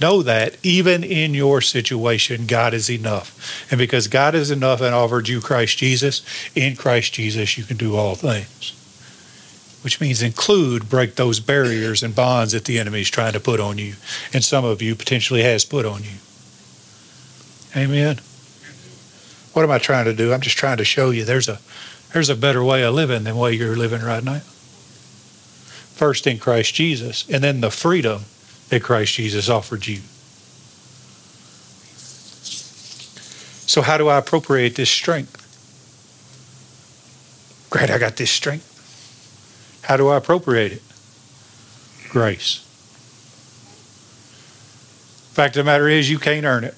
know 0.00 0.22
that 0.22 0.56
even 0.62 1.02
in 1.02 1.32
your 1.32 1.62
situation, 1.62 2.46
God 2.46 2.74
is 2.74 2.90
enough. 2.90 3.66
And 3.70 3.78
because 3.78 4.08
God 4.08 4.34
is 4.34 4.50
enough 4.50 4.82
and 4.82 4.94
offered 4.94 5.28
you 5.28 5.40
Christ 5.40 5.78
Jesus, 5.78 6.22
in 6.54 6.76
Christ 6.76 7.14
Jesus, 7.14 7.56
you 7.56 7.64
can 7.64 7.78
do 7.78 7.96
all 7.96 8.14
things. 8.14 8.75
Which 9.86 10.00
means 10.00 10.20
include 10.20 10.88
break 10.88 11.14
those 11.14 11.38
barriers 11.38 12.02
and 12.02 12.12
bonds 12.12 12.50
that 12.50 12.64
the 12.64 12.80
enemy 12.80 13.02
is 13.02 13.08
trying 13.08 13.34
to 13.34 13.38
put 13.38 13.60
on 13.60 13.78
you, 13.78 13.94
and 14.32 14.42
some 14.42 14.64
of 14.64 14.82
you 14.82 14.96
potentially 14.96 15.44
has 15.44 15.64
put 15.64 15.86
on 15.86 16.02
you. 16.02 16.16
Amen. 17.76 18.16
What 19.52 19.62
am 19.62 19.70
I 19.70 19.78
trying 19.78 20.06
to 20.06 20.12
do? 20.12 20.32
I'm 20.32 20.40
just 20.40 20.56
trying 20.56 20.78
to 20.78 20.84
show 20.84 21.10
you 21.10 21.24
there's 21.24 21.48
a 21.48 21.60
there's 22.12 22.28
a 22.28 22.34
better 22.34 22.64
way 22.64 22.82
of 22.82 22.94
living 22.94 23.22
than 23.22 23.36
the 23.36 23.40
way 23.40 23.52
you're 23.52 23.76
living 23.76 24.02
right 24.02 24.24
now. 24.24 24.40
First 25.94 26.26
in 26.26 26.38
Christ 26.38 26.74
Jesus, 26.74 27.24
and 27.30 27.44
then 27.44 27.60
the 27.60 27.70
freedom 27.70 28.22
that 28.70 28.82
Christ 28.82 29.14
Jesus 29.14 29.48
offered 29.48 29.86
you. 29.86 30.00
So, 33.68 33.82
how 33.82 33.98
do 33.98 34.08
I 34.08 34.18
appropriate 34.18 34.74
this 34.74 34.90
strength? 34.90 35.44
Great, 37.70 37.88
I 37.88 37.98
got 37.98 38.16
this 38.16 38.32
strength. 38.32 38.75
How 39.86 39.96
do 39.96 40.08
I 40.08 40.16
appropriate 40.16 40.72
it? 40.72 40.82
Grace. 42.08 42.64
Fact 45.32 45.56
of 45.56 45.64
the 45.64 45.70
matter 45.70 45.88
is, 45.88 46.10
you 46.10 46.18
can't 46.18 46.44
earn 46.44 46.64
it. 46.64 46.74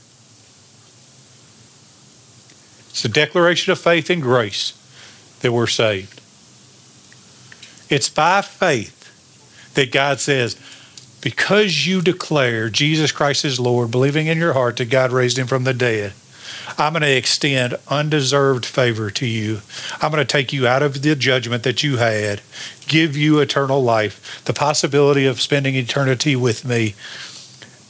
It's 2.91 3.05
a 3.07 3.09
declaration 3.09 3.73
of 3.73 3.79
faith 3.79 4.11
and 4.11 4.21
grace 4.21 4.75
that 5.41 5.53
we're 5.53 5.67
saved. 5.67 6.21
It's 7.89 8.11
by 8.11 8.43
faith 8.43 9.73
that 9.75 9.91
God 9.91 10.21
says, 10.21 10.61
because 11.23 11.87
you 11.87 12.03
declare 12.03 12.69
Jesus 12.69 13.11
Christ 13.11 13.47
is 13.47 13.59
Lord, 13.59 13.91
believing 13.91 14.27
in 14.27 14.37
your 14.37 14.53
heart 14.53 14.77
that 14.77 14.91
God 14.91 15.13
raised 15.13 15.39
him 15.39 15.47
from 15.47 15.65
the 15.65 15.73
dead, 15.73 16.13
I'm 16.77 16.93
going 16.93 17.03
to 17.03 17.17
extend 17.17 17.77
undeserved 17.89 18.67
favor 18.67 19.11
to 19.13 19.27
you. 19.27 19.61
I'm 20.03 20.11
going 20.11 20.25
to 20.25 20.31
take 20.31 20.53
you 20.53 20.67
out 20.67 20.83
of 20.83 21.01
the 21.01 21.17
judgment 21.17 21.63
that 21.63 21.83
you 21.83 21.97
had, 21.97 22.43
give 22.87 23.17
you 23.17 23.39
eternal 23.39 23.83
life, 23.83 24.45
the 24.45 24.53
possibility 24.53 25.25
of 25.25 25.41
spending 25.41 25.75
eternity 25.75 26.37
with 26.37 26.65
me. 26.65 26.95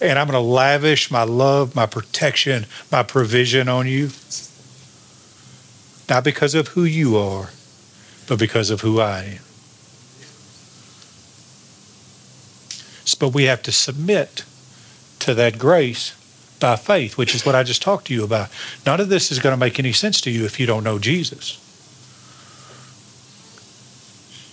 And 0.01 0.19
I'm 0.19 0.29
going 0.29 0.41
to 0.41 0.49
lavish 0.49 1.11
my 1.11 1.25
love, 1.25 1.75
my 1.75 1.87
protection, 1.87 2.67
my 2.93 3.03
provision 3.03 3.69
on 3.69 3.89
you. 3.89 4.11
Not 6.09 6.23
because 6.25 6.55
of 6.55 6.69
who 6.69 6.85
you 6.85 7.17
are, 7.17 7.51
but 8.29 8.39
because 8.39 8.71
of 8.71 8.83
who 8.83 9.01
I 9.01 9.23
am. 9.25 9.39
But 13.19 13.31
we 13.31 13.45
have 13.45 13.63
to 13.65 13.73
submit 13.73 14.45
to 15.21 15.35
that 15.35 15.59
grace 15.59 16.15
by 16.61 16.77
faith, 16.77 17.17
which 17.17 17.35
is 17.35 17.45
what 17.47 17.55
I 17.55 17.63
just 17.63 17.83
talked 17.83 18.07
to 18.09 18.15
you 18.15 18.25
about. 18.25 18.49
None 18.85 19.01
of 19.01 19.09
this 19.09 19.31
is 19.31 19.39
going 19.39 19.53
to 19.53 19.59
make 19.59 19.79
any 19.79 19.93
sense 19.93 20.21
to 20.23 20.31
you 20.31 20.45
if 20.45 20.59
you 20.59 20.67
don't 20.67 20.85
know 20.85 20.99
Jesus. 20.99 21.65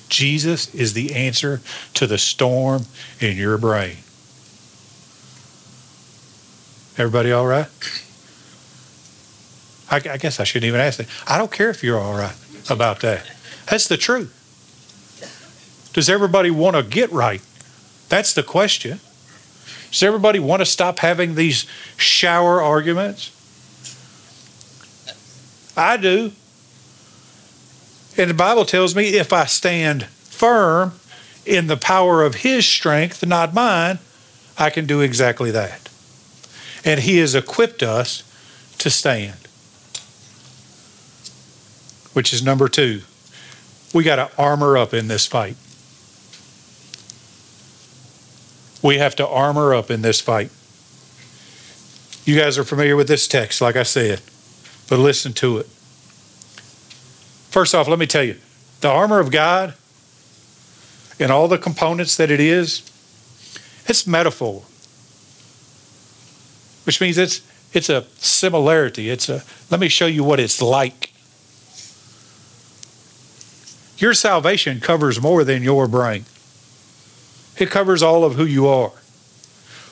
Jesus 0.10 0.74
is 0.74 0.94
the 0.94 1.16
answer 1.16 1.62
to 1.96 2.08
the 2.08 2.18
storm 2.18 2.84
in 3.20 3.38
your 3.38 3.58
brain. 3.58 3.98
Everybody 6.98 7.32
all 7.32 7.46
right? 7.46 7.68
I, 9.90 9.98
I 9.98 10.18
guess 10.18 10.40
I 10.40 10.44
shouldn't 10.44 10.68
even 10.68 10.80
ask 10.80 10.98
that. 10.98 11.08
I 11.28 11.38
don't 11.38 11.52
care 11.52 11.70
if 11.70 11.84
you're 11.84 12.00
all 12.00 12.14
right 12.14 12.36
about 12.70 13.02
that. 13.02 13.30
That's 13.70 13.88
the 13.88 13.98
truth. 13.98 14.32
Does 15.94 16.10
everybody 16.10 16.52
want 16.52 16.76
to 16.76 16.84
get 16.84 17.12
right? 17.12 17.42
That's 18.10 18.34
the 18.34 18.44
question. 18.44 19.00
Does 19.92 20.04
everybody 20.04 20.40
want 20.40 20.62
to 20.62 20.66
stop 20.66 21.00
having 21.00 21.36
these 21.36 21.66
shower 21.98 22.62
arguments? 22.62 23.32
I 25.78 25.98
do. 25.98 26.32
And 28.18 28.30
the 28.30 28.34
Bible 28.34 28.66
tells 28.66 28.96
me 28.96 29.10
if 29.16 29.34
I 29.34 29.46
stand 29.46 30.06
firm 30.06 30.94
in 31.46 31.68
the 31.68 31.78
power 31.78 32.24
of 32.24 32.36
His 32.36 32.66
strength, 32.66 33.26
not 33.26 33.54
mine, 33.54 34.00
I 34.58 34.70
can 34.70 34.86
do 34.86 35.02
exactly 35.02 35.52
that. 35.52 35.90
And 36.84 37.02
He 37.02 37.18
has 37.18 37.36
equipped 37.36 37.84
us 37.84 38.24
to 38.78 38.90
stand, 38.90 39.48
which 42.14 42.34
is 42.34 42.44
number 42.44 42.68
two. 42.70 43.02
We 43.94 44.04
got 44.04 44.16
to 44.16 44.30
armor 44.38 44.78
up 44.78 44.94
in 44.94 45.08
this 45.08 45.26
fight. 45.26 45.58
We 48.86 49.00
have 49.00 49.16
to 49.16 49.28
armor 49.28 49.74
up 49.74 49.90
in 49.90 50.04
this 50.04 50.22
fight. 50.22 50.52
You 52.24 52.40
guys 52.40 52.60
are 52.60 52.64
familiar 52.64 52.96
with 52.96 53.08
this 53.08 53.28
text, 53.28 53.60
like 53.60 53.76
I 53.76 53.82
said, 53.82 54.22
but 54.88 55.00
listen 55.00 55.34
to 55.34 55.58
it. 55.58 55.66
First 57.50 57.74
off, 57.74 57.88
let 57.88 57.98
me 57.98 58.06
tell 58.06 58.24
you 58.24 58.38
the 58.82 58.90
armor 58.90 59.20
of 59.20 59.32
God 59.32 59.74
and 61.20 61.32
all 61.32 61.48
the 61.48 61.58
components 61.58 62.16
that 62.18 62.30
it 62.30 62.40
is, 62.40 62.84
it's 63.88 64.06
metaphor, 64.06 64.62
which 66.84 67.02
means 67.02 67.18
it's 67.18 67.42
it's 67.74 67.90
a 67.90 68.04
similarity. 68.18 69.10
It's 69.10 69.30
a 69.30 69.42
let 69.72 69.80
me 69.80 69.88
show 69.88 70.06
you 70.06 70.24
what 70.24 70.40
it's 70.40 70.62
like. 70.62 71.12
Your 73.98 74.14
salvation 74.14 74.80
covers 74.80 75.20
more 75.20 75.44
than 75.44 75.64
your 75.64 75.88
brain. 75.88 76.26
It 77.58 77.70
covers 77.70 78.04
all 78.04 78.24
of 78.24 78.36
who 78.36 78.46
you 78.46 78.68
are. 78.68 78.92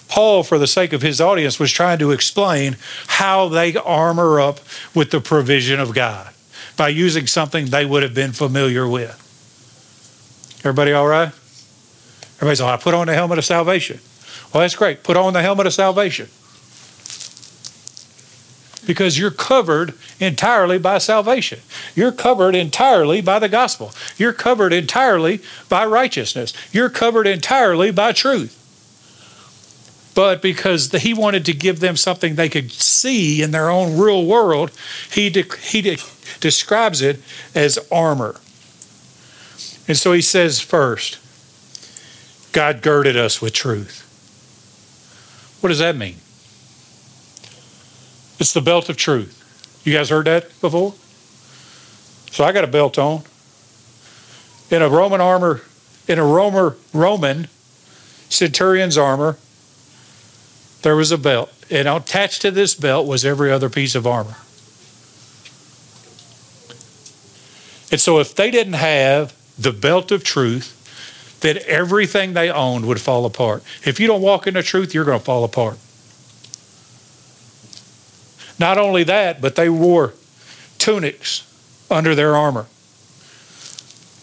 Paul, 0.10 0.44
for 0.44 0.58
the 0.58 0.68
sake 0.68 0.94
of 0.94 1.02
his 1.02 1.20
audience, 1.20 1.60
was 1.60 1.72
trying 1.72 2.00
to 2.00 2.12
explain 2.12 2.78
how 3.08 3.50
they 3.50 3.76
armor 3.76 4.40
up 4.40 4.60
with 4.94 5.12
the 5.12 5.20
provision 5.20 5.80
of 5.80 5.94
God 5.94 6.34
by 6.78 6.90
using 6.90 7.26
something 7.26 7.68
they 7.68 7.86
would 7.86 8.04
have 8.04 8.14
been 8.14 8.32
familiar 8.32 8.88
with. 8.88 9.20
Everybody 10.60 10.92
all 10.94 11.08
right? 11.08 11.32
Everybody's 12.36 12.62
like, 12.62 12.80
I 12.80 12.82
put 12.82 12.94
on 12.94 13.08
the 13.08 13.14
helmet 13.14 13.38
of 13.38 13.46
salvation. 13.46 14.00
Well, 14.54 14.62
that's 14.62 14.76
great. 14.76 15.04
Put 15.04 15.18
on 15.18 15.34
the 15.34 15.42
helmet 15.42 15.66
of 15.66 15.74
salvation 15.74 16.30
because 18.86 19.18
you're 19.18 19.32
covered 19.32 19.94
entirely 20.20 20.78
by 20.78 20.98
salvation. 20.98 21.60
You're 21.96 22.12
covered 22.12 22.56
entirely 22.56 23.22
by 23.22 23.40
the 23.40 23.50
gospel. 23.50 23.92
You're 24.18 24.34
covered 24.34 24.74
entirely 24.74 25.42
by 25.70 25.86
righteousness. 25.86 26.54
You're 26.72 26.90
covered 26.90 27.28
entirely 27.28 27.92
by 27.92 28.12
truth. 28.12 28.60
But 30.16 30.42
because 30.42 30.90
the, 30.90 31.00
he 31.00 31.14
wanted 31.14 31.46
to 31.46 31.54
give 31.54 31.80
them 31.80 31.98
something 31.98 32.36
they 32.36 32.50
could 32.50 32.72
see 32.72 33.42
in 33.42 33.52
their 33.52 33.70
own 33.70 33.98
real 33.98 34.26
world, 34.26 34.72
he, 35.12 35.30
de, 35.30 35.44
he 35.62 35.82
de, 35.82 35.98
describes 36.40 37.02
it 37.02 37.20
as 37.56 37.80
armor. 37.92 38.36
And 39.88 39.98
so 39.98 40.14
he 40.14 40.22
says 40.22 40.60
first, 40.60 41.20
God 42.54 42.82
girded 42.82 43.18
us 43.18 43.42
with 43.42 43.54
truth. 43.54 44.02
What 45.62 45.70
does 45.70 45.80
that 45.80 45.96
mean? 45.96 46.18
It's 48.44 48.52
the 48.52 48.60
belt 48.60 48.90
of 48.90 48.98
truth. 48.98 49.80
You 49.86 49.94
guys 49.94 50.10
heard 50.10 50.26
that 50.26 50.50
before? 50.60 50.96
So 52.30 52.44
I 52.44 52.52
got 52.52 52.66
a 52.66 52.68
belt 52.68 53.00
on. 53.00 53.24
In 54.70 54.82
a 54.82 54.90
Roman 54.90 55.22
armor, 55.22 55.62
in 56.10 56.20
a 56.20 56.26
Romer, 56.26 56.76
Roman 56.94 57.48
centurion's 58.28 58.98
armor, 58.98 59.38
there 60.82 60.98
was 60.98 61.10
a 61.10 61.18
belt. 61.18 61.54
And 61.72 61.88
attached 61.88 62.42
to 62.42 62.52
this 62.52 62.76
belt 62.76 63.08
was 63.08 63.24
every 63.24 63.50
other 63.50 63.70
piece 63.70 63.96
of 63.96 64.06
armor. 64.06 64.36
And 67.94 68.02
so 68.02 68.20
if 68.20 68.36
they 68.36 68.52
didn't 68.52 68.74
have 68.74 69.34
the 69.58 69.72
belt 69.72 70.12
of 70.12 70.26
truth, 70.26 71.40
then 71.40 71.60
everything 71.66 72.34
they 72.34 72.52
owned 72.52 72.88
would 72.88 73.00
fall 73.00 73.26
apart. 73.26 73.64
If 73.86 74.02
you 74.02 74.08
don't 74.08 74.22
walk 74.22 74.48
in 74.48 74.56
the 74.56 74.64
truth, 74.64 74.94
you're 74.94 75.06
going 75.06 75.20
to 75.20 75.24
fall 75.24 75.46
apart. 75.46 75.78
Not 78.60 78.78
only 78.78 79.04
that, 79.04 79.42
but 79.42 79.56
they 79.56 79.70
wore 79.70 80.14
tunics 80.78 81.50
under 81.90 82.16
their 82.16 82.36
armor. 82.36 82.68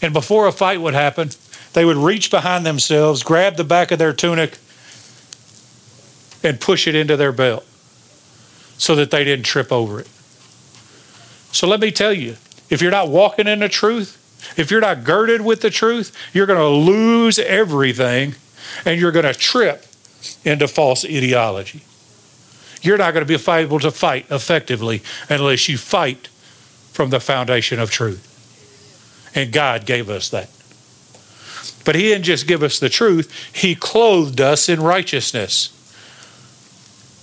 And 0.02 0.12
before 0.12 0.46
a 0.46 0.52
fight 0.52 0.80
would 0.80 0.94
happen, 0.94 1.30
they 1.72 1.84
would 1.84 1.96
reach 1.96 2.30
behind 2.30 2.64
themselves, 2.66 3.22
grab 3.22 3.56
the 3.56 3.64
back 3.64 3.90
of 3.90 3.98
their 3.98 4.12
tunic, 4.12 4.58
and 6.42 6.60
push 6.60 6.86
it 6.86 6.94
into 6.94 7.16
their 7.16 7.32
belt 7.32 7.64
so 8.78 8.94
that 8.96 9.10
they 9.10 9.24
didn't 9.24 9.44
trip 9.44 9.70
over 9.70 10.00
it. 10.00 10.08
So 11.52 11.68
let 11.68 11.80
me 11.80 11.90
tell 11.90 12.14
you 12.14 12.36
if 12.70 12.80
you're 12.80 12.90
not 12.90 13.08
walking 13.08 13.46
in 13.46 13.58
the 13.58 13.68
truth, 13.68 14.16
if 14.56 14.70
you're 14.70 14.80
not 14.80 15.04
girded 15.04 15.42
with 15.42 15.60
the 15.60 15.70
truth, 15.70 16.16
you're 16.32 16.46
going 16.46 16.58
to 16.58 16.66
lose 16.66 17.38
everything 17.38 18.34
and 18.84 18.98
you're 18.98 19.12
going 19.12 19.26
to 19.26 19.34
trip 19.34 19.84
into 20.44 20.66
false 20.66 21.04
ideology. 21.04 21.82
You're 22.82 22.98
not 22.98 23.12
going 23.12 23.26
to 23.26 23.38
be 23.38 23.50
able 23.52 23.78
to 23.80 23.90
fight 23.90 24.26
effectively 24.30 25.02
unless 25.28 25.68
you 25.68 25.76
fight 25.76 26.28
from 26.92 27.10
the 27.10 27.20
foundation 27.20 27.78
of 27.78 27.90
truth. 27.90 28.26
And 29.34 29.52
God 29.52 29.86
gave 29.86 30.08
us 30.08 30.30
that. 30.30 30.50
But 31.84 31.94
He 31.94 32.02
didn't 32.02 32.24
just 32.24 32.46
give 32.46 32.62
us 32.62 32.78
the 32.78 32.88
truth, 32.88 33.32
He 33.54 33.74
clothed 33.74 34.40
us 34.40 34.68
in 34.68 34.80
righteousness. 34.80 35.76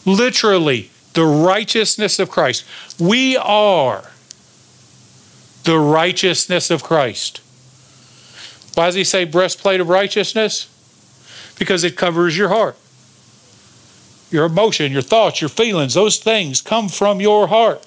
literally 0.05 0.89
the 1.13 1.25
righteousness 1.25 2.19
of 2.19 2.29
Christ. 2.29 2.63
We 2.99 3.35
are 3.37 4.03
the 5.63 5.77
righteousness 5.77 6.69
of 6.69 6.83
Christ. 6.83 7.41
Why 8.75 8.85
does 8.85 8.95
he 8.95 9.03
say 9.03 9.25
breastplate 9.25 9.81
of 9.81 9.89
righteousness? 9.89 10.69
Because 11.57 11.83
it 11.83 11.97
covers 11.97 12.37
your 12.37 12.49
heart. 12.49 12.77
Your 14.29 14.45
emotion, 14.45 14.91
your 14.91 15.01
thoughts, 15.01 15.41
your 15.41 15.49
feelings, 15.49 15.93
those 15.93 16.17
things 16.17 16.61
come 16.61 16.89
from 16.89 17.21
your 17.21 17.47
heart. 17.47 17.85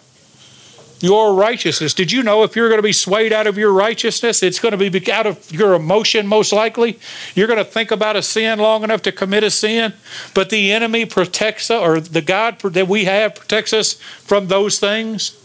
Your 1.01 1.33
righteousness. 1.33 1.95
Did 1.95 2.13
you 2.13 2.23
know 2.23 2.43
if 2.43 2.55
you're 2.55 2.69
going 2.69 2.79
to 2.79 2.83
be 2.83 2.93
swayed 2.93 3.33
out 3.33 3.47
of 3.47 3.57
your 3.57 3.73
righteousness, 3.73 4.43
it's 4.43 4.59
going 4.59 4.79
to 4.79 4.91
be 4.91 5.13
out 5.13 5.27
of 5.27 5.51
your 5.51 5.73
emotion 5.73 6.27
most 6.27 6.53
likely? 6.53 6.99
You're 7.35 7.47
going 7.47 7.59
to 7.59 7.65
think 7.65 7.91
about 7.91 8.17
a 8.17 8.23
sin 8.23 8.59
long 8.59 8.85
enough 8.85 9.01
to 9.03 9.13
commit 9.13 9.43
a 9.43 9.51
sin, 9.51 9.95
but 10.35 10.51
the 10.51 10.71
enemy 10.73 11.07
protects 11.07 11.71
us, 11.71 11.83
or 11.83 12.01
the 12.01 12.21
God 12.21 12.61
that 12.61 12.87
we 12.87 13.07
have 13.07 13.35
protects 13.35 13.73
us 13.73 13.95
from 13.95 14.49
those 14.49 14.79
things 14.79 15.37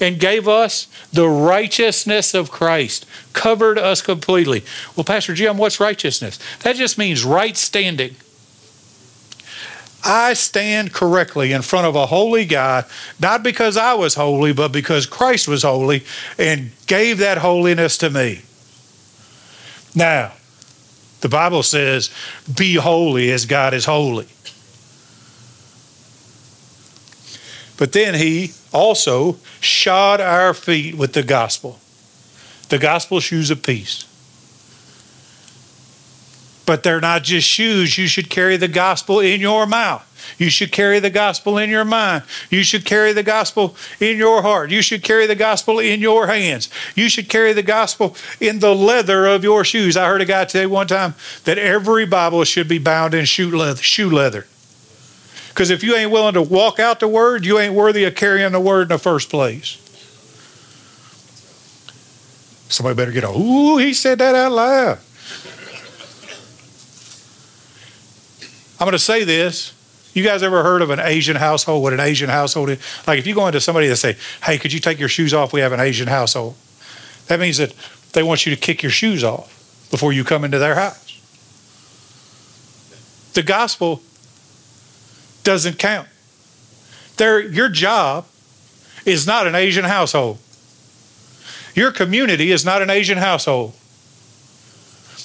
and 0.00 0.18
gave 0.18 0.48
us 0.48 0.88
the 1.12 1.28
righteousness 1.28 2.34
of 2.34 2.50
Christ, 2.50 3.06
covered 3.32 3.78
us 3.78 4.02
completely. 4.02 4.64
Well, 4.96 5.04
Pastor 5.04 5.32
Jim, 5.34 5.58
what's 5.58 5.78
righteousness? 5.78 6.38
That 6.64 6.76
just 6.76 6.98
means 6.98 7.24
right 7.24 7.56
standing. 7.56 8.16
I 10.06 10.34
stand 10.34 10.92
correctly 10.92 11.52
in 11.52 11.62
front 11.62 11.86
of 11.86 11.96
a 11.96 12.06
holy 12.06 12.44
God, 12.44 12.84
not 13.18 13.42
because 13.42 13.76
I 13.76 13.94
was 13.94 14.14
holy, 14.14 14.52
but 14.52 14.70
because 14.70 15.04
Christ 15.04 15.48
was 15.48 15.64
holy 15.64 16.04
and 16.38 16.70
gave 16.86 17.18
that 17.18 17.38
holiness 17.38 17.98
to 17.98 18.10
me. 18.10 18.42
Now, 19.94 20.32
the 21.22 21.28
Bible 21.28 21.64
says, 21.64 22.10
Be 22.54 22.76
holy 22.76 23.32
as 23.32 23.46
God 23.46 23.74
is 23.74 23.86
holy. 23.86 24.28
But 27.76 27.92
then 27.92 28.14
he 28.14 28.52
also 28.72 29.36
shod 29.60 30.20
our 30.20 30.54
feet 30.54 30.94
with 30.94 31.14
the 31.14 31.22
gospel, 31.22 31.80
the 32.68 32.78
gospel 32.78 33.20
shoes 33.20 33.50
of 33.50 33.62
peace. 33.62 34.05
But 36.66 36.82
they're 36.82 37.00
not 37.00 37.22
just 37.22 37.48
shoes. 37.48 37.96
You 37.96 38.08
should 38.08 38.28
carry 38.28 38.56
the 38.56 38.68
gospel 38.68 39.20
in 39.20 39.40
your 39.40 39.66
mouth. 39.66 40.02
You 40.38 40.50
should 40.50 40.72
carry 40.72 40.98
the 40.98 41.10
gospel 41.10 41.56
in 41.58 41.70
your 41.70 41.84
mind. 41.84 42.24
You 42.50 42.64
should 42.64 42.84
carry 42.84 43.12
the 43.12 43.22
gospel 43.22 43.76
in 44.00 44.16
your 44.16 44.42
heart. 44.42 44.70
You 44.70 44.82
should 44.82 45.04
carry 45.04 45.26
the 45.26 45.36
gospel 45.36 45.78
in 45.78 46.00
your 46.00 46.26
hands. 46.26 46.68
You 46.94 47.08
should 47.08 47.28
carry 47.28 47.52
the 47.52 47.62
gospel 47.62 48.16
in 48.40 48.58
the 48.58 48.74
leather 48.74 49.26
of 49.26 49.44
your 49.44 49.64
shoes. 49.64 49.96
I 49.96 50.08
heard 50.08 50.20
a 50.20 50.24
guy 50.24 50.46
say 50.46 50.66
one 50.66 50.88
time 50.88 51.14
that 51.44 51.58
every 51.58 52.06
Bible 52.06 52.42
should 52.44 52.68
be 52.68 52.78
bound 52.78 53.14
in 53.14 53.24
shoe 53.24 53.56
leather. 53.56 53.82
Shoe 53.82 54.10
leather. 54.10 54.46
Because 55.48 55.70
if 55.70 55.82
you 55.82 55.94
ain't 55.94 56.10
willing 56.10 56.34
to 56.34 56.42
walk 56.42 56.78
out 56.78 57.00
the 57.00 57.08
word, 57.08 57.46
you 57.46 57.58
ain't 57.58 57.72
worthy 57.72 58.04
of 58.04 58.14
carrying 58.14 58.52
the 58.52 58.60
word 58.60 58.82
in 58.82 58.88
the 58.88 58.98
first 58.98 59.30
place. 59.30 59.82
Somebody 62.68 62.96
better 62.96 63.12
get 63.12 63.24
a, 63.24 63.30
ooh, 63.30 63.78
he 63.78 63.94
said 63.94 64.18
that 64.18 64.34
out 64.34 64.52
loud. 64.52 64.98
I'm 68.78 68.84
going 68.84 68.92
to 68.92 68.98
say 68.98 69.24
this. 69.24 69.72
You 70.14 70.24
guys 70.24 70.42
ever 70.42 70.62
heard 70.62 70.80
of 70.80 70.90
an 70.90 71.00
Asian 71.00 71.36
household? 71.36 71.82
What 71.82 71.92
an 71.92 72.00
Asian 72.00 72.30
household 72.30 72.70
is? 72.70 72.78
Like 73.06 73.18
if 73.18 73.26
you 73.26 73.34
go 73.34 73.46
into 73.46 73.60
somebody 73.60 73.86
that 73.88 73.96
say, 73.96 74.16
"Hey, 74.42 74.56
could 74.56 74.72
you 74.72 74.80
take 74.80 74.98
your 74.98 75.10
shoes 75.10 75.34
off? 75.34 75.52
We 75.52 75.60
have 75.60 75.72
an 75.72 75.80
Asian 75.80 76.08
household." 76.08 76.56
That 77.26 77.38
means 77.38 77.58
that 77.58 77.74
they 78.12 78.22
want 78.22 78.46
you 78.46 78.54
to 78.54 78.60
kick 78.60 78.82
your 78.82 78.92
shoes 78.92 79.22
off 79.22 79.52
before 79.90 80.12
you 80.12 80.24
come 80.24 80.44
into 80.44 80.58
their 80.58 80.74
house. 80.74 81.20
The 83.34 83.42
gospel 83.42 84.00
doesn't 85.44 85.78
count. 85.78 86.08
Their, 87.18 87.40
your 87.40 87.68
job 87.68 88.26
is 89.04 89.26
not 89.26 89.46
an 89.46 89.54
Asian 89.54 89.84
household. 89.84 90.38
Your 91.74 91.92
community 91.92 92.52
is 92.52 92.64
not 92.64 92.80
an 92.80 92.88
Asian 92.88 93.18
household. 93.18 93.74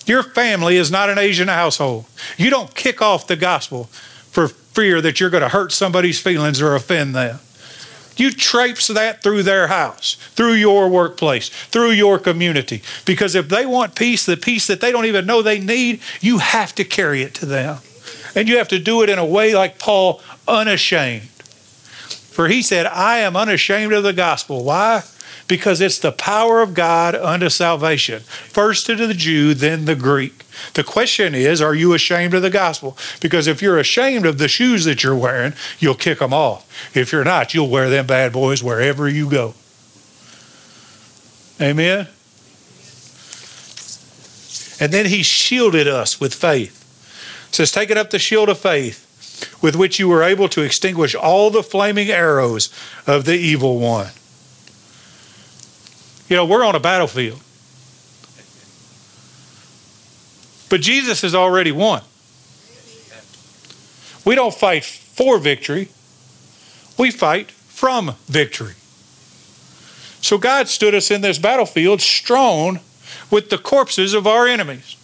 Your 0.06 0.24
family 0.24 0.78
is 0.78 0.92
not 0.92 1.10
an 1.10 1.18
Asian 1.18 1.48
household. 1.48 2.06
You 2.38 2.50
don't 2.50 2.74
kick 2.76 3.02
off 3.02 3.28
the 3.28 3.36
gospel 3.36 3.86
for 4.32 4.48
fear 4.48 5.02
that 5.02 5.20
you're 5.20 5.30
going 5.30 5.44
to 5.44 5.50
hurt 5.50 5.72
somebody's 5.72 6.20
feelings 6.20 6.62
or 6.62 6.76
offend 6.76 7.16
them. 7.16 7.40
You 8.18 8.32
traipse 8.32 8.88
that 8.88 9.24
through 9.24 9.44
their 9.44 9.68
house, 9.68 10.16
through 10.36 10.54
your 10.54 10.90
workplace, 10.90 11.50
through 11.50 11.92
your 11.92 12.20
community. 12.20 12.84
Because 13.06 13.36
if 13.36 13.50
they 13.50 13.66
want 13.66 13.96
peace, 13.96 14.26
the 14.26 14.38
peace 14.38 14.68
that 14.68 14.82
they 14.82 14.92
don't 14.92 15.06
even 15.06 15.26
know 15.26 15.42
they 15.42 15.60
need, 15.60 16.02
you 16.20 16.40
have 16.40 16.76
to 16.76 16.84
carry 16.84 17.24
it 17.24 17.34
to 17.36 17.46
them. 17.46 17.80
And 18.36 18.48
you 18.48 18.58
have 18.58 18.68
to 18.70 18.80
do 18.80 19.02
it 19.02 19.10
in 19.10 19.18
a 19.18 19.26
way 19.26 19.56
like 19.56 19.80
Paul, 19.80 20.22
unashamed. 20.48 21.30
For 22.32 22.48
he 22.48 22.62
said, 22.62 22.86
I 22.86 23.20
am 23.20 23.36
unashamed 23.36 23.94
of 23.94 24.04
the 24.04 24.14
gospel. 24.14 24.64
Why? 24.64 25.04
Because 25.52 25.82
it's 25.82 26.00
the 26.00 26.14
power 26.14 26.62
of 26.62 26.74
God 26.74 27.14
unto 27.14 27.50
salvation. 27.50 28.22
First 28.22 28.86
to 28.86 28.96
the 28.96 29.14
Jew, 29.14 29.54
then 29.54 29.84
the 29.84 29.98
Greek. 29.98 30.46
The 30.76 30.84
question 30.86 31.36
is, 31.36 31.62
are 31.62 31.76
you 31.76 31.94
ashamed 31.94 32.34
of 32.34 32.42
the 32.42 32.50
gospel? 32.50 32.98
Because 33.20 33.48
if 33.48 33.62
you're 33.62 33.78
ashamed 33.78 34.26
of 34.26 34.38
the 34.38 34.48
shoes 34.48 34.86
that 34.86 35.04
you're 35.04 35.14
wearing, 35.14 35.52
you'll 35.78 35.96
kick 35.96 36.20
them 36.20 36.34
off. 36.34 36.96
If 36.96 37.12
you're 37.12 37.26
not, 37.26 37.54
you'll 37.54 37.70
wear 37.70 37.90
them 37.90 38.08
bad 38.08 38.32
boys 38.32 38.64
wherever 38.64 39.10
you 39.10 39.30
go. 39.30 39.54
Amen? 41.60 42.08
And 44.80 44.94
then 44.94 45.08
he 45.08 45.22
shielded 45.22 45.86
us 45.86 46.18
with 46.18 46.34
faith. 46.34 46.78
It 47.50 47.56
says, 47.56 47.74
taking 47.74 47.98
up 47.98 48.12
the 48.12 48.20
shield 48.20 48.48
of 48.48 48.58
faith, 48.58 49.06
with 49.62 49.76
which 49.76 50.00
you 50.00 50.08
were 50.08 50.24
able 50.24 50.48
to 50.48 50.62
extinguish 50.62 51.14
all 51.14 51.50
the 51.50 51.62
flaming 51.62 52.10
arrows 52.10 52.74
of 53.06 53.26
the 53.26 53.36
evil 53.36 53.80
one. 53.80 54.12
You 56.32 56.38
know, 56.38 56.46
we're 56.46 56.64
on 56.64 56.76
a 56.76 56.80
battlefield. 56.80 57.42
But 60.70 60.80
Jesus 60.80 61.24
has 61.24 61.36
already 61.36 61.74
won. 61.74 62.04
We 64.24 64.36
don't 64.36 64.54
fight 64.54 64.86
for 64.86 65.40
victory, 65.40 65.90
we 66.98 67.12
fight 67.12 67.52
from 67.52 68.16
victory. 68.28 68.76
So 70.22 70.38
God 70.38 70.70
stood 70.70 70.96
us 70.96 71.12
in 71.12 71.20
this 71.20 71.38
battlefield 71.38 72.00
strewn 72.00 72.80
with 73.30 73.50
the 73.50 73.58
corpses 73.58 74.14
of 74.14 74.26
our 74.26 74.48
enemies. 74.48 74.96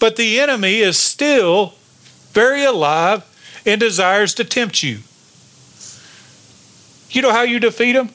But 0.00 0.16
the 0.16 0.40
enemy 0.40 0.78
is 0.80 0.98
still 0.98 1.74
very 2.32 2.64
alive 2.64 3.22
and 3.64 3.78
desires 3.78 4.34
to 4.34 4.44
tempt 4.44 4.82
you. 4.82 4.98
You 7.10 7.22
know 7.22 7.30
how 7.30 7.42
you 7.42 7.60
defeat 7.60 7.94
him? 7.94 8.10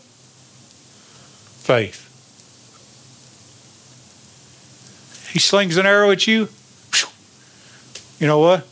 Faith. 1.62 2.08
He 5.32 5.40
slings 5.40 5.78
an 5.78 5.86
arrow 5.86 6.12
at 6.12 6.28
you. 6.28 6.50
You 8.20 8.28
know 8.28 8.40
what? 8.40 8.68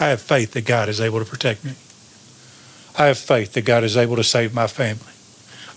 I 0.00 0.08
have 0.08 0.20
faith 0.20 0.52
that 0.52 0.64
God 0.64 0.88
is 0.88 1.00
able 1.00 1.20
to 1.20 1.24
protect 1.24 1.64
me. 1.64 1.72
I 2.98 3.06
have 3.06 3.18
faith 3.18 3.52
that 3.52 3.64
God 3.64 3.84
is 3.84 3.96
able 3.96 4.16
to 4.16 4.24
save 4.24 4.52
my 4.52 4.66
family. 4.66 5.12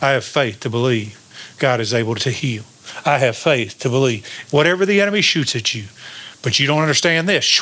I 0.01 0.11
have 0.11 0.25
faith 0.25 0.59
to 0.61 0.69
believe 0.69 1.19
God 1.59 1.79
is 1.79 1.93
able 1.93 2.15
to 2.15 2.31
heal. 2.31 2.63
I 3.05 3.19
have 3.19 3.37
faith 3.37 3.79
to 3.79 3.89
believe 3.89 4.27
whatever 4.51 4.85
the 4.85 5.01
enemy 5.01 5.21
shoots 5.21 5.55
at 5.55 5.75
you, 5.75 5.85
but 6.41 6.59
you 6.59 6.67
don't 6.67 6.81
understand 6.81 7.29
this, 7.29 7.61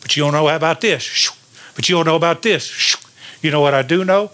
but 0.00 0.16
you 0.16 0.22
don't 0.22 0.32
know 0.32 0.48
about 0.48 0.80
this, 0.80 1.30
but 1.74 1.88
you 1.88 1.96
don't 1.96 2.06
know 2.06 2.16
about 2.16 2.42
this. 2.42 2.96
You 3.42 3.50
know 3.50 3.60
what 3.60 3.74
I 3.74 3.82
do 3.82 4.04
know? 4.04 4.30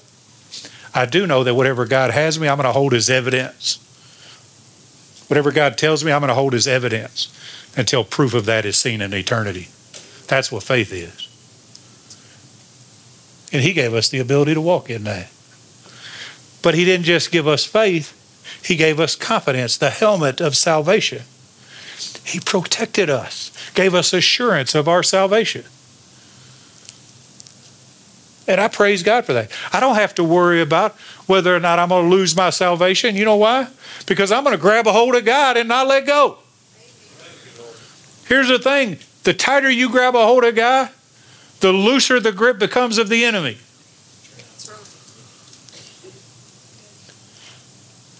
I 0.94 1.06
do 1.06 1.26
know 1.26 1.44
that 1.44 1.54
whatever 1.54 1.86
God 1.86 2.10
has 2.10 2.38
me, 2.38 2.48
I'm 2.48 2.56
going 2.56 2.66
to 2.66 2.72
hold 2.72 2.92
as 2.92 3.08
evidence. 3.08 3.78
Whatever 5.28 5.50
God 5.50 5.78
tells 5.78 6.04
me, 6.04 6.12
I'm 6.12 6.20
going 6.20 6.28
to 6.28 6.34
hold 6.34 6.54
as 6.54 6.66
evidence 6.66 7.32
until 7.76 8.04
proof 8.04 8.34
of 8.34 8.44
that 8.44 8.66
is 8.66 8.76
seen 8.76 9.00
in 9.00 9.14
eternity. 9.14 9.68
That's 10.26 10.52
what 10.52 10.62
faith 10.62 10.92
is. 10.92 11.28
And 13.52 13.62
He 13.62 13.72
gave 13.72 13.94
us 13.94 14.08
the 14.08 14.18
ability 14.18 14.54
to 14.54 14.60
walk 14.60 14.90
in 14.90 15.04
that. 15.04 15.30
But 16.62 16.74
He 16.74 16.84
didn't 16.84 17.04
just 17.04 17.30
give 17.30 17.48
us 17.48 17.64
faith, 17.64 18.12
He 18.62 18.76
gave 18.76 19.00
us 19.00 19.16
confidence, 19.16 19.76
the 19.76 19.90
helmet 19.90 20.40
of 20.40 20.56
salvation. 20.56 21.22
He 22.24 22.40
protected 22.40 23.08
us, 23.08 23.50
gave 23.74 23.94
us 23.94 24.12
assurance 24.12 24.74
of 24.74 24.88
our 24.88 25.02
salvation. 25.02 25.64
And 28.48 28.60
I 28.60 28.68
praise 28.68 29.02
God 29.02 29.24
for 29.24 29.32
that. 29.34 29.50
I 29.72 29.80
don't 29.80 29.94
have 29.94 30.14
to 30.16 30.24
worry 30.24 30.60
about 30.60 30.92
whether 31.26 31.54
or 31.54 31.60
not 31.60 31.78
I'm 31.78 31.90
going 31.90 32.10
to 32.10 32.10
lose 32.10 32.34
my 32.34 32.50
salvation. 32.50 33.14
You 33.14 33.24
know 33.24 33.36
why? 33.36 33.68
Because 34.06 34.32
I'm 34.32 34.42
going 34.42 34.56
to 34.56 34.60
grab 34.60 34.86
a 34.86 34.92
hold 34.92 35.14
of 35.14 35.24
God 35.24 35.56
and 35.56 35.68
not 35.68 35.86
let 35.86 36.06
go. 36.06 36.38
Here's 38.26 38.48
the 38.48 38.58
thing 38.58 38.98
the 39.24 39.34
tighter 39.34 39.70
you 39.70 39.88
grab 39.90 40.16
a 40.16 40.24
hold 40.24 40.44
of 40.44 40.56
God, 40.56 40.90
the 41.60 41.72
looser 41.72 42.18
the 42.18 42.32
grip 42.32 42.58
becomes 42.58 42.98
of 42.98 43.08
the 43.08 43.24
enemy. 43.24 43.58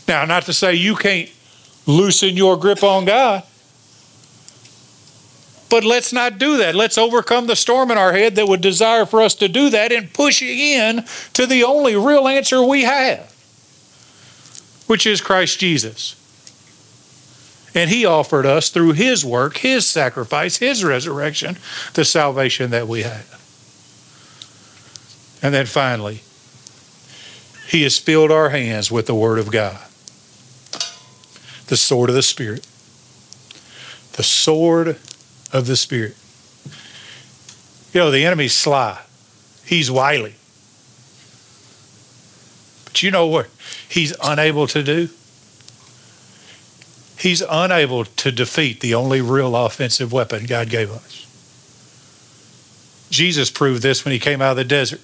Now, 0.06 0.24
not 0.24 0.44
to 0.44 0.52
say 0.52 0.74
you 0.74 0.94
can't 0.94 1.30
loosen 1.86 2.36
your 2.36 2.56
grip 2.56 2.82
on 2.82 3.04
God, 3.04 3.44
But 5.72 5.84
let's 5.86 6.12
not 6.12 6.36
do 6.36 6.58
that. 6.58 6.74
Let's 6.74 6.98
overcome 6.98 7.46
the 7.46 7.56
storm 7.56 7.90
in 7.90 7.96
our 7.96 8.12
head 8.12 8.34
that 8.34 8.46
would 8.46 8.60
desire 8.60 9.06
for 9.06 9.22
us 9.22 9.34
to 9.36 9.48
do 9.48 9.70
that 9.70 9.90
and 9.90 10.12
push 10.12 10.42
in 10.42 11.06
to 11.32 11.46
the 11.46 11.64
only 11.64 11.96
real 11.96 12.28
answer 12.28 12.62
we 12.62 12.82
have, 12.82 13.32
which 14.86 15.06
is 15.06 15.22
Christ 15.22 15.58
Jesus. 15.58 16.14
And 17.74 17.88
he 17.88 18.04
offered 18.04 18.44
us 18.44 18.68
through 18.68 18.92
his 18.92 19.24
work, 19.24 19.56
his 19.56 19.86
sacrifice, 19.88 20.58
his 20.58 20.84
resurrection, 20.84 21.56
the 21.94 22.04
salvation 22.04 22.70
that 22.72 22.86
we 22.86 23.04
have. 23.04 23.40
And 25.42 25.54
then 25.54 25.64
finally, 25.64 26.20
he 27.66 27.82
has 27.84 27.96
filled 27.96 28.30
our 28.30 28.50
hands 28.50 28.92
with 28.92 29.06
the 29.06 29.14
word 29.14 29.38
of 29.38 29.50
God, 29.50 29.80
the 31.68 31.78
sword 31.78 32.10
of 32.10 32.14
the 32.14 32.22
Spirit. 32.22 32.66
The 34.12 34.22
sword 34.22 34.98
of 35.52 35.66
the 35.66 35.76
Spirit. 35.76 36.16
You 37.92 38.00
know, 38.00 38.10
the 38.10 38.24
enemy's 38.24 38.54
sly, 38.54 39.00
he's 39.64 39.90
wily. 39.90 40.34
But 42.84 43.02
you 43.02 43.10
know 43.10 43.26
what 43.26 43.48
he's 43.88 44.14
unable 44.22 44.66
to 44.68 44.82
do? 44.82 45.08
He's 47.18 47.42
unable 47.48 48.04
to 48.04 48.32
defeat 48.32 48.80
the 48.80 48.94
only 48.94 49.20
real 49.20 49.54
offensive 49.54 50.12
weapon 50.12 50.44
God 50.44 50.68
gave 50.68 50.90
us. 50.90 51.22
Jesus 53.10 53.50
proved 53.50 53.82
this 53.82 54.04
when 54.04 54.12
he 54.12 54.18
came 54.18 54.42
out 54.42 54.52
of 54.52 54.56
the 54.56 54.64
desert. 54.64 55.00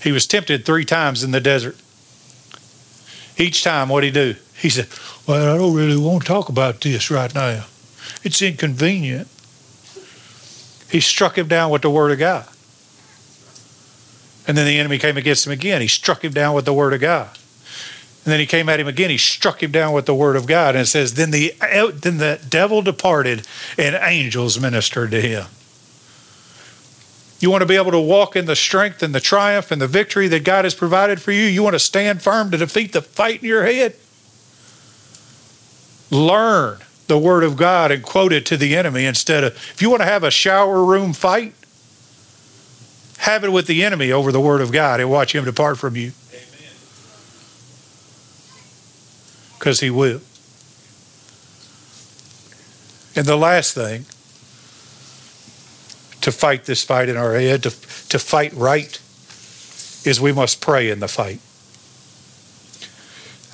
He 0.00 0.12
was 0.12 0.26
tempted 0.26 0.64
three 0.64 0.84
times 0.84 1.24
in 1.24 1.30
the 1.30 1.40
desert. 1.40 1.76
Each 3.36 3.64
time, 3.64 3.88
what 3.88 4.02
did 4.02 4.14
he 4.14 4.32
do? 4.32 4.38
He 4.58 4.68
said, 4.68 4.88
Well, 5.26 5.54
I 5.54 5.58
don't 5.58 5.74
really 5.74 5.96
want 5.96 6.22
to 6.22 6.28
talk 6.28 6.48
about 6.48 6.80
this 6.80 7.10
right 7.10 7.34
now. 7.34 7.64
It's 8.22 8.40
inconvenient. 8.42 9.28
He 10.90 11.00
struck 11.00 11.38
him 11.38 11.48
down 11.48 11.70
with 11.70 11.82
the 11.82 11.90
word 11.90 12.12
of 12.12 12.18
God. 12.18 12.46
And 14.46 14.56
then 14.56 14.66
the 14.66 14.78
enemy 14.78 14.98
came 14.98 15.16
against 15.16 15.46
him 15.46 15.52
again. 15.52 15.80
He 15.80 15.88
struck 15.88 16.24
him 16.24 16.32
down 16.32 16.54
with 16.54 16.64
the 16.64 16.74
word 16.74 16.92
of 16.92 17.00
God. 17.00 17.30
And 18.24 18.32
then 18.32 18.38
he 18.38 18.46
came 18.46 18.68
at 18.68 18.78
him 18.78 18.86
again. 18.86 19.10
He 19.10 19.18
struck 19.18 19.62
him 19.62 19.72
down 19.72 19.92
with 19.92 20.06
the 20.06 20.14
word 20.14 20.36
of 20.36 20.46
God. 20.46 20.74
And 20.74 20.82
it 20.82 20.86
says, 20.86 21.14
Then 21.14 21.30
the, 21.30 21.54
then 21.94 22.18
the 22.18 22.40
devil 22.48 22.82
departed 22.82 23.46
and 23.78 23.96
angels 23.96 24.60
ministered 24.60 25.10
to 25.12 25.20
him. 25.20 25.46
You 27.40 27.50
want 27.50 27.62
to 27.62 27.66
be 27.66 27.74
able 27.74 27.90
to 27.90 28.00
walk 28.00 28.36
in 28.36 28.46
the 28.46 28.54
strength 28.54 29.02
and 29.02 29.12
the 29.12 29.20
triumph 29.20 29.72
and 29.72 29.82
the 29.82 29.88
victory 29.88 30.28
that 30.28 30.44
God 30.44 30.64
has 30.64 30.74
provided 30.74 31.20
for 31.20 31.32
you? 31.32 31.42
You 31.42 31.64
want 31.64 31.74
to 31.74 31.80
stand 31.80 32.22
firm 32.22 32.52
to 32.52 32.56
defeat 32.56 32.92
the 32.92 33.02
fight 33.02 33.42
in 33.42 33.48
your 33.48 33.64
head? 33.64 33.96
Learn 36.10 36.78
the 37.12 37.18
word 37.18 37.44
of 37.44 37.58
God 37.58 37.90
and 37.90 38.02
quote 38.02 38.32
it 38.32 38.46
to 38.46 38.56
the 38.56 38.74
enemy 38.74 39.04
instead 39.04 39.44
of, 39.44 39.54
if 39.54 39.82
you 39.82 39.90
want 39.90 40.00
to 40.00 40.06
have 40.06 40.24
a 40.24 40.30
shower 40.30 40.82
room 40.82 41.12
fight, 41.12 41.52
have 43.18 43.44
it 43.44 43.52
with 43.52 43.66
the 43.66 43.84
enemy 43.84 44.10
over 44.10 44.32
the 44.32 44.40
word 44.40 44.62
of 44.62 44.72
God 44.72 44.98
and 44.98 45.10
watch 45.10 45.34
him 45.34 45.44
depart 45.44 45.76
from 45.76 45.94
you. 45.94 46.12
because 49.58 49.80
he 49.80 49.90
will. 49.90 50.22
And 53.14 53.26
the 53.26 53.36
last 53.36 53.74
thing 53.74 54.06
to 56.22 56.32
fight 56.32 56.64
this 56.64 56.82
fight 56.82 57.10
in 57.10 57.18
our 57.18 57.34
head, 57.34 57.62
to, 57.64 57.70
to 58.08 58.18
fight 58.18 58.54
right, 58.54 58.98
is 60.06 60.18
we 60.18 60.32
must 60.32 60.62
pray 60.62 60.88
in 60.88 61.00
the 61.00 61.08
fight. 61.08 61.40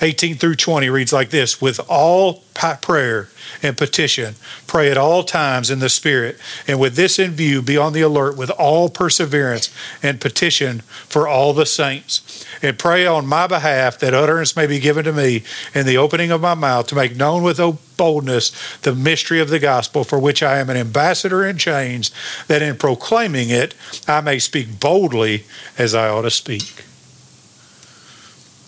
18 0.01 0.37
through 0.37 0.55
20 0.55 0.89
reads 0.89 1.11
like 1.11 1.29
this 1.29 1.61
With 1.61 1.79
all 1.89 2.43
prayer 2.81 3.29
and 3.61 3.77
petition, 3.77 4.35
pray 4.67 4.91
at 4.91 4.97
all 4.97 5.23
times 5.23 5.69
in 5.69 5.79
the 5.79 5.89
Spirit, 5.89 6.37
and 6.67 6.79
with 6.79 6.95
this 6.95 7.19
in 7.19 7.31
view, 7.31 7.61
be 7.61 7.77
on 7.77 7.93
the 7.93 8.01
alert 8.01 8.37
with 8.37 8.49
all 8.51 8.89
perseverance 8.89 9.73
and 10.01 10.21
petition 10.21 10.79
for 11.07 11.27
all 11.27 11.53
the 11.53 11.65
saints. 11.65 12.45
And 12.61 12.77
pray 12.77 13.05
on 13.05 13.25
my 13.25 13.47
behalf 13.47 13.99
that 13.99 14.13
utterance 14.13 14.55
may 14.55 14.67
be 14.67 14.79
given 14.79 15.05
to 15.05 15.13
me 15.13 15.43
in 15.73 15.85
the 15.85 15.97
opening 15.97 16.31
of 16.31 16.41
my 16.41 16.53
mouth 16.53 16.87
to 16.87 16.95
make 16.95 17.15
known 17.15 17.43
with 17.43 17.59
boldness 17.97 18.51
the 18.81 18.95
mystery 18.95 19.39
of 19.39 19.49
the 19.49 19.59
gospel, 19.59 20.03
for 20.03 20.19
which 20.19 20.43
I 20.43 20.59
am 20.59 20.69
an 20.69 20.77
ambassador 20.77 21.45
in 21.45 21.57
chains, 21.57 22.11
that 22.47 22.61
in 22.61 22.77
proclaiming 22.77 23.49
it 23.49 23.75
I 24.07 24.21
may 24.21 24.39
speak 24.39 24.79
boldly 24.79 25.45
as 25.77 25.93
I 25.95 26.09
ought 26.09 26.23
to 26.23 26.31
speak. 26.31 26.85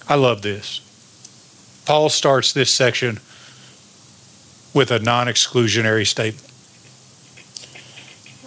I 0.08 0.16
love 0.16 0.42
this. 0.42 0.82
Paul 1.92 2.08
starts 2.08 2.54
this 2.54 2.72
section 2.72 3.20
with 4.74 4.92
a 4.92 5.00
non 5.00 5.28
exclusionary 5.28 6.08
statement, 6.08 6.50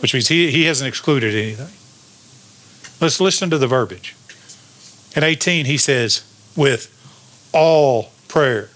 which 0.01 0.15
means 0.15 0.29
he, 0.29 0.51
he 0.51 0.65
hasn't 0.65 0.89
excluded 0.89 1.35
anything. 1.35 1.69
Let's 3.03 3.21
listen 3.21 3.51
to 3.51 3.59
the 3.59 3.67
verbiage. 3.67 4.17
In 5.15 5.25
18, 5.25 5.67
he 5.67 5.77
says, 5.77 6.25
with 6.57 6.89
all 7.53 8.13
prayer. 8.29 8.71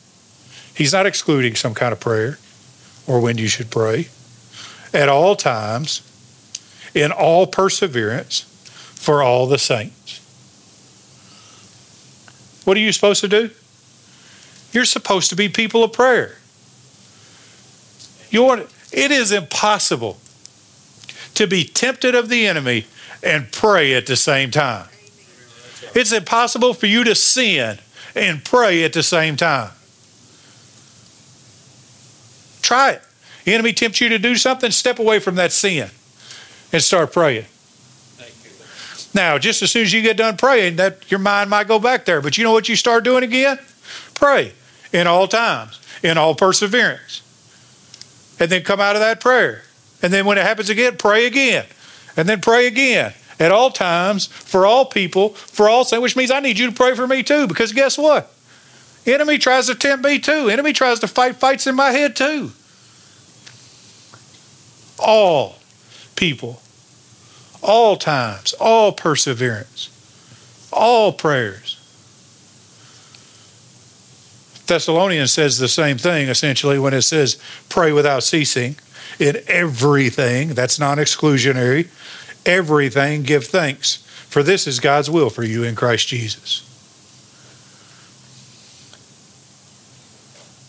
He's 0.74 0.92
not 0.92 1.06
excluding 1.06 1.54
some 1.54 1.72
kind 1.72 1.94
of 1.94 1.98
prayer 1.98 2.38
or 3.06 3.20
when 3.20 3.38
you 3.38 3.48
should 3.48 3.70
pray. 3.70 4.08
At 4.92 5.08
all 5.08 5.34
times, 5.34 6.02
in 6.94 7.10
all 7.10 7.46
perseverance, 7.46 8.42
for 8.94 9.22
all 9.22 9.46
the 9.46 9.56
saints. 9.56 10.20
What 12.66 12.76
are 12.76 12.80
you 12.80 12.92
supposed 12.92 13.22
to 13.22 13.28
do? 13.28 13.50
You're 14.72 14.84
supposed 14.84 15.30
to 15.30 15.36
be 15.36 15.48
people 15.48 15.82
of 15.82 15.92
prayer. 15.92 16.36
You 18.30 18.42
want, 18.44 18.68
it 18.92 19.10
is 19.10 19.32
impossible 19.32 20.18
to 21.34 21.46
be 21.46 21.64
tempted 21.64 22.14
of 22.14 22.28
the 22.28 22.46
enemy 22.46 22.86
and 23.22 23.50
pray 23.50 23.94
at 23.94 24.06
the 24.06 24.16
same 24.16 24.50
time. 24.50 24.88
It's 25.94 26.12
impossible 26.12 26.74
for 26.74 26.86
you 26.86 27.04
to 27.04 27.14
sin 27.14 27.78
and 28.14 28.44
pray 28.44 28.84
at 28.84 28.92
the 28.92 29.02
same 29.02 29.36
time. 29.36 29.70
Try 32.60 32.92
it. 32.92 33.02
The 33.44 33.54
enemy 33.54 33.72
tempts 33.72 34.00
you 34.00 34.10
to 34.10 34.18
do 34.18 34.36
something, 34.36 34.70
step 34.70 34.98
away 34.98 35.20
from 35.20 35.36
that 35.36 35.52
sin 35.52 35.88
and 36.72 36.82
start 36.82 37.12
praying. 37.12 37.46
Now, 39.14 39.38
just 39.38 39.62
as 39.62 39.72
soon 39.72 39.82
as 39.82 39.92
you 39.92 40.02
get 40.02 40.18
done 40.18 40.36
praying, 40.36 40.76
that 40.76 41.10
your 41.10 41.20
mind 41.20 41.48
might 41.48 41.66
go 41.66 41.78
back 41.78 42.04
there. 42.04 42.20
But 42.20 42.36
you 42.36 42.44
know 42.44 42.52
what 42.52 42.68
you 42.68 42.76
start 42.76 43.04
doing 43.04 43.24
again? 43.24 43.58
Pray 44.18 44.52
in 44.92 45.06
all 45.06 45.28
times, 45.28 45.80
in 46.02 46.18
all 46.18 46.34
perseverance. 46.34 47.22
And 48.40 48.50
then 48.50 48.62
come 48.62 48.80
out 48.80 48.96
of 48.96 49.00
that 49.00 49.20
prayer. 49.20 49.62
And 50.02 50.12
then 50.12 50.26
when 50.26 50.38
it 50.38 50.44
happens 50.44 50.70
again, 50.70 50.96
pray 50.96 51.26
again. 51.26 51.66
And 52.16 52.28
then 52.28 52.40
pray 52.40 52.66
again 52.66 53.12
at 53.40 53.52
all 53.52 53.70
times, 53.70 54.26
for 54.26 54.66
all 54.66 54.84
people, 54.84 55.30
for 55.30 55.68
all 55.68 55.84
saints, 55.84 56.02
which 56.02 56.16
means 56.16 56.30
I 56.30 56.40
need 56.40 56.58
you 56.58 56.66
to 56.66 56.74
pray 56.74 56.94
for 56.94 57.06
me 57.06 57.22
too, 57.22 57.46
because 57.46 57.72
guess 57.72 57.96
what? 57.96 58.32
Enemy 59.06 59.38
tries 59.38 59.66
to 59.68 59.74
tempt 59.74 60.04
me 60.04 60.18
too. 60.18 60.48
Enemy 60.50 60.72
tries 60.72 60.98
to 61.00 61.08
fight 61.08 61.36
fights 61.36 61.66
in 61.66 61.74
my 61.74 61.90
head 61.90 62.16
too. 62.16 62.50
All 64.98 65.56
people, 66.16 66.60
all 67.62 67.96
times, 67.96 68.52
all 68.54 68.92
perseverance, 68.92 69.88
all 70.72 71.12
prayers. 71.12 71.77
Thessalonians 74.68 75.32
says 75.32 75.58
the 75.58 75.68
same 75.68 75.98
thing 75.98 76.28
essentially 76.28 76.78
when 76.78 76.94
it 76.94 77.02
says 77.02 77.38
pray 77.68 77.90
without 77.90 78.22
ceasing 78.22 78.76
in 79.18 79.38
everything. 79.48 80.50
That's 80.50 80.78
non 80.78 80.98
exclusionary 80.98 81.88
everything 82.48 83.22
give 83.22 83.46
thanks, 83.46 83.98
for 84.28 84.42
this 84.42 84.66
is 84.66 84.80
God's 84.80 85.10
will 85.10 85.30
for 85.30 85.44
you 85.44 85.62
in 85.62 85.76
Christ 85.76 86.08
Jesus. 86.08 86.64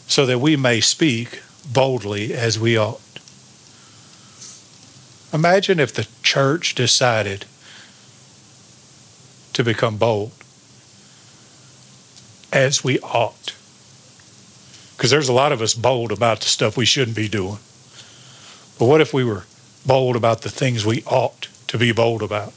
So 0.08 0.26
that 0.26 0.40
we 0.40 0.56
may 0.58 0.82
speak 0.82 1.42
boldly 1.72 2.34
as 2.34 2.60
we 2.60 2.78
ought. 2.78 3.02
Imagine 5.32 5.80
if 5.80 5.94
the 5.94 6.08
church 6.24 6.76
decided 6.76 7.46
to 9.54 9.64
become 9.64 9.98
bold 9.98 10.32
as 12.52 12.84
we 12.84 13.00
ought. 13.02 13.56
Because 15.00 15.12
there's 15.12 15.30
a 15.30 15.34
lot 15.34 15.54
of 15.54 15.62
us 15.62 15.74
bold 15.74 16.12
about 16.12 16.42
the 16.42 16.48
stuff 16.48 16.76
we 16.76 16.84
shouldn't 16.84 17.16
be 17.16 17.30
doing. 17.30 17.60
But 18.78 18.88
what 18.88 19.00
if 19.00 19.14
we 19.14 19.24
were 19.24 19.46
bold 19.86 20.16
about 20.16 20.42
the 20.42 20.50
things 20.50 20.86
we 20.86 21.04
ought 21.06 21.48
to 21.68 21.78
be 21.78 21.92
bold 21.92 22.22
about. 22.22 22.52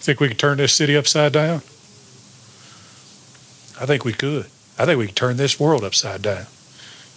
Think 0.00 0.20
we 0.20 0.28
could 0.28 0.38
turn 0.38 0.58
this 0.58 0.72
city 0.72 0.96
upside 0.96 1.32
down? 1.32 1.56
I 3.80 3.86
think 3.86 4.04
we 4.04 4.12
could. 4.12 4.46
I 4.78 4.84
think 4.84 4.98
we 4.98 5.06
could 5.06 5.16
turn 5.16 5.36
this 5.36 5.58
world 5.58 5.82
upside 5.82 6.22
down. 6.22 6.46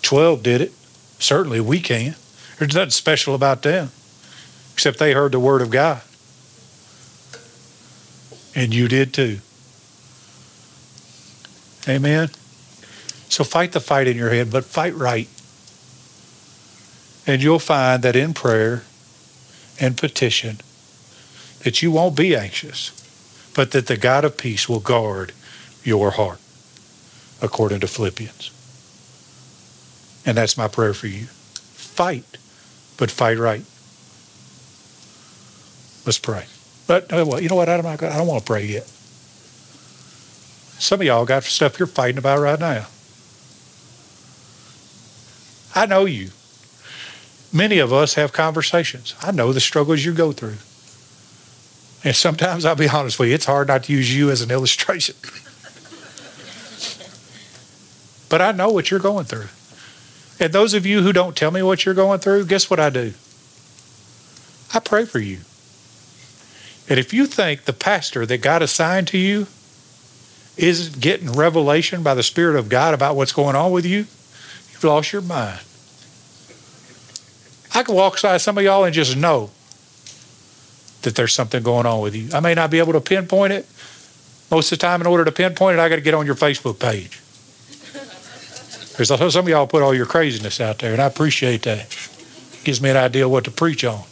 12 0.02 0.42
did 0.44 0.62
it. 0.62 0.74
Certainly 1.20 1.62
we 1.62 1.80
can. 1.80 2.16
There's 2.58 2.74
nothing 2.74 2.90
special 2.90 3.36
about 3.36 3.62
them, 3.62 3.92
except 4.74 4.98
they 4.98 5.14
heard 5.14 5.34
the 5.34 5.40
word 5.40 5.62
of 5.62 5.70
God. 5.70 6.02
And 8.56 8.74
you 8.74 8.88
did 8.88 9.14
too. 9.14 9.40
Amen. 11.88 12.30
So 13.30 13.44
fight 13.44 13.72
the 13.72 13.80
fight 13.80 14.08
in 14.08 14.18
your 14.18 14.32
head, 14.32 14.52
but 14.52 14.66
fight 14.66 14.96
right. 14.96 15.30
And 17.28 17.44
you'll 17.44 17.60
find 17.60 18.02
that 18.04 18.16
in 18.16 18.34
prayer 18.34 18.84
and 19.80 19.96
petition 19.96 20.58
that 21.64 21.82
you 21.82 21.92
won't 21.92 22.18
be 22.18 22.36
anxious, 22.36 22.92
but 23.56 23.72
that 23.72 23.88
the 23.88 23.98
God 23.98 24.26
of 24.26 24.38
peace 24.38 24.68
will 24.68 24.80
guard 24.80 25.32
your 25.84 26.12
heart, 26.12 26.40
according 27.42 27.82
to 27.82 27.88
Philippians. 27.88 28.52
And 30.26 30.36
that's 30.38 30.58
my 30.58 30.68
prayer 30.68 30.94
for 30.94 31.08
you. 31.08 31.26
Fight, 31.26 32.38
but 32.98 33.12
fight 33.12 33.38
right. 33.38 33.64
Let's 36.06 36.20
pray. 36.20 36.46
But 36.88 37.14
uh, 37.14 37.26
well, 37.28 37.40
you 37.40 37.50
know 37.50 37.56
what? 37.56 37.70
I 37.70 37.78
don't, 37.78 37.86
I 37.86 38.18
don't 38.18 38.28
want 38.28 38.44
to 38.44 38.48
pray 38.48 38.66
yet. 38.66 38.88
Some 40.80 41.02
of 41.02 41.06
y'all 41.06 41.26
got 41.26 41.44
stuff 41.44 41.78
you're 41.78 41.88
fighting 41.88 42.18
about 42.18 42.40
right 42.40 42.60
now. 42.60 42.88
I 45.80 45.86
know 45.86 46.04
you. 46.04 46.32
Many 47.54 47.80
of 47.80 47.94
us 47.94 48.16
have 48.16 48.34
conversations. 48.34 49.16
I 49.22 49.32
know 49.32 49.54
the 49.54 49.62
struggles 49.62 50.04
you 50.04 50.14
go 50.14 50.34
through. 50.34 50.58
And 52.04 52.14
sometimes 52.14 52.66
I'll 52.66 52.76
be 52.76 52.90
honest 52.90 53.18
with 53.18 53.30
you, 53.30 53.36
it's 53.36 53.46
hard 53.46 53.70
not 53.70 53.86
to 53.86 53.94
use 53.94 54.14
you 54.14 54.30
as 54.30 54.42
an 54.42 54.52
illustration. 54.52 55.16
but 58.30 58.42
I 58.42 58.52
know 58.52 58.72
what 58.72 58.92
you're 58.92 59.00
going 59.00 59.24
through. 59.24 59.48
And 60.42 60.52
those 60.52 60.74
of 60.74 60.86
you 60.86 61.02
who 61.02 61.14
don't 61.14 61.38
tell 61.38 61.52
me 61.52 61.62
what 61.62 61.86
you're 61.86 61.96
going 61.96 62.20
through, 62.20 62.48
guess 62.48 62.70
what 62.70 62.82
I 62.82 62.90
do? 62.90 63.14
I 64.74 64.80
pray 64.80 65.06
for 65.06 65.20
you. 65.20 65.38
And 66.90 67.00
if 67.00 67.14
you 67.14 67.26
think 67.26 67.64
the 67.64 67.72
pastor 67.72 68.26
that 68.26 68.42
God 68.42 68.62
assigned 68.62 69.08
to 69.10 69.18
you 69.18 69.48
isn't 70.58 71.00
getting 71.00 71.32
revelation 71.32 72.04
by 72.04 72.16
the 72.16 72.24
Spirit 72.24 72.58
of 72.58 72.68
God 72.68 72.94
about 72.94 73.16
what's 73.16 73.32
going 73.32 73.56
on 73.56 73.72
with 73.72 73.86
you, 73.86 74.08
you've 74.72 74.84
lost 74.84 75.14
your 75.14 75.22
mind. 75.22 75.62
I 77.80 77.84
can 77.84 77.96
walk 77.96 78.16
beside 78.16 78.42
some 78.42 78.58
of 78.58 78.64
y'all 78.66 78.84
and 78.84 78.94
just 78.94 79.16
know 79.16 79.52
that 81.04 81.16
there's 81.16 81.34
something 81.34 81.64
going 81.64 81.86
on 81.86 82.02
with 82.02 82.14
you. 82.14 82.28
I 82.34 82.42
may 82.42 82.54
not 82.54 82.70
be 82.70 82.80
able 82.80 82.92
to 82.92 83.00
pinpoint 83.00 83.54
it. 83.54 83.66
Most 84.52 84.70
of 84.74 84.80
the 84.80 84.86
time, 84.86 85.00
in 85.00 85.08
order 85.08 85.24
to 85.24 85.32
pinpoint 85.32 85.78
it, 85.78 85.82
I 85.82 85.88
got 85.88 85.96
to 85.96 86.02
get 86.02 86.14
on 86.14 86.26
your 86.26 86.36
Facebook 86.36 86.78
page. 86.78 87.22
Because 88.92 89.34
some 89.34 89.46
of 89.46 89.48
y'all 89.48 89.66
put 89.66 89.82
all 89.82 89.96
your 89.96 90.06
craziness 90.06 90.60
out 90.60 90.80
there, 90.80 90.92
and 90.92 91.02
I 91.02 91.06
appreciate 91.06 91.62
that. 91.62 91.80
It 91.80 92.66
gives 92.66 92.82
me 92.82 92.90
an 92.90 92.98
idea 92.98 93.30
what 93.30 93.46
to 93.46 93.52
preach 93.52 93.86
on. 93.86 94.04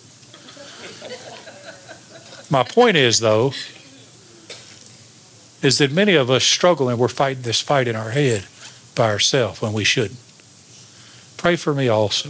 My 2.49 2.63
point 2.63 2.95
is, 2.95 3.19
though, 3.19 3.51
is 5.61 5.79
that 5.79 5.91
many 5.91 6.15
of 6.15 6.31
us 6.31 6.45
struggle 6.45 6.87
and 6.87 6.97
we're 6.97 7.09
fighting 7.09 7.43
this 7.43 7.59
fight 7.59 7.89
in 7.89 7.97
our 7.97 8.11
head 8.11 8.45
by 8.95 9.09
ourselves 9.09 9.61
when 9.61 9.73
we 9.73 9.83
shouldn't. 9.83 10.21
Pray 11.35 11.57
for 11.57 11.73
me 11.73 11.89
also. 11.89 12.29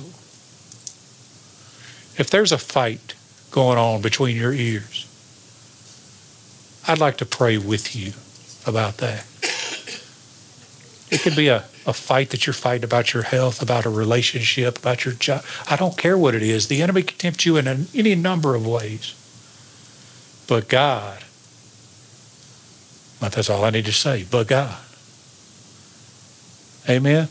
If 2.17 2.29
there's 2.29 2.51
a 2.51 2.57
fight 2.57 3.15
going 3.51 3.77
on 3.77 4.01
between 4.01 4.35
your 4.35 4.53
ears, 4.53 5.05
I'd 6.87 6.99
like 6.99 7.17
to 7.17 7.25
pray 7.25 7.57
with 7.57 7.95
you 7.95 8.13
about 8.65 8.97
that. 8.97 9.25
It 11.09 11.21
could 11.21 11.37
be 11.37 11.47
a, 11.47 11.63
a 11.85 11.93
fight 11.93 12.31
that 12.31 12.45
you're 12.45 12.53
fighting 12.53 12.83
about 12.83 13.13
your 13.13 13.23
health, 13.23 13.61
about 13.61 13.85
a 13.85 13.89
relationship, 13.89 14.79
about 14.79 15.05
your 15.05 15.13
job. 15.13 15.43
I 15.69 15.77
don't 15.77 15.97
care 15.97 16.17
what 16.17 16.35
it 16.35 16.43
is. 16.43 16.67
The 16.67 16.81
enemy 16.81 17.03
can 17.03 17.17
tempt 17.17 17.45
you 17.45 17.55
in 17.55 17.87
any 17.93 18.13
number 18.13 18.55
of 18.55 18.67
ways. 18.67 19.13
But 20.47 20.67
God 20.67 21.23
but 23.19 23.31
that's 23.31 23.49
all 23.49 23.63
I 23.63 23.71
need 23.71 23.85
to 23.85 23.93
say. 23.93 24.25
But 24.29 24.47
God. 24.47 24.77
Amen? 26.87 27.13
Amen? 27.13 27.27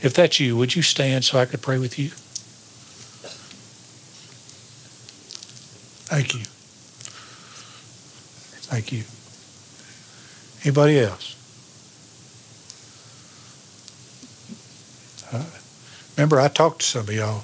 If 0.00 0.14
that's 0.14 0.38
you, 0.38 0.56
would 0.56 0.76
you 0.76 0.82
stand 0.82 1.24
so 1.24 1.38
I 1.38 1.44
could 1.44 1.60
pray 1.60 1.78
with 1.78 1.98
you? 1.98 2.12
Thank 6.08 6.32
you. 6.32 6.40
Thank 8.70 8.92
you. 8.92 9.04
Anybody 10.64 11.00
else? 11.00 11.36
Uh, 15.30 15.44
remember, 16.16 16.40
I 16.40 16.48
talked 16.48 16.80
to 16.80 16.86
some 16.86 17.02
of 17.02 17.12
y'all. 17.12 17.42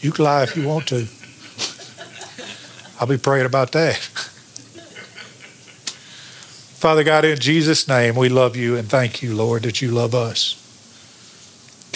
You 0.00 0.12
can 0.12 0.24
lie 0.24 0.44
if 0.44 0.56
you 0.56 0.68
want 0.68 0.86
to. 0.88 1.08
I'll 3.00 3.08
be 3.08 3.18
praying 3.18 3.46
about 3.46 3.72
that. 3.72 3.96
Father 6.76 7.02
God, 7.02 7.24
in 7.24 7.40
Jesus' 7.40 7.88
name, 7.88 8.14
we 8.14 8.28
love 8.28 8.54
you 8.54 8.76
and 8.76 8.88
thank 8.88 9.20
you, 9.20 9.34
Lord, 9.34 9.64
that 9.64 9.82
you 9.82 9.90
love 9.90 10.14
us. 10.14 10.62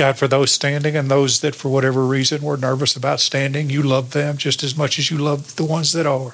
God, 0.00 0.16
for 0.16 0.28
those 0.28 0.50
standing 0.50 0.96
and 0.96 1.10
those 1.10 1.42
that 1.42 1.54
for 1.54 1.68
whatever 1.68 2.06
reason 2.06 2.40
were 2.40 2.56
nervous 2.56 2.96
about 2.96 3.20
standing, 3.20 3.68
you 3.68 3.82
love 3.82 4.12
them 4.12 4.38
just 4.38 4.62
as 4.62 4.74
much 4.74 4.98
as 4.98 5.10
you 5.10 5.18
love 5.18 5.56
the 5.56 5.64
ones 5.66 5.92
that 5.92 6.06
are. 6.06 6.32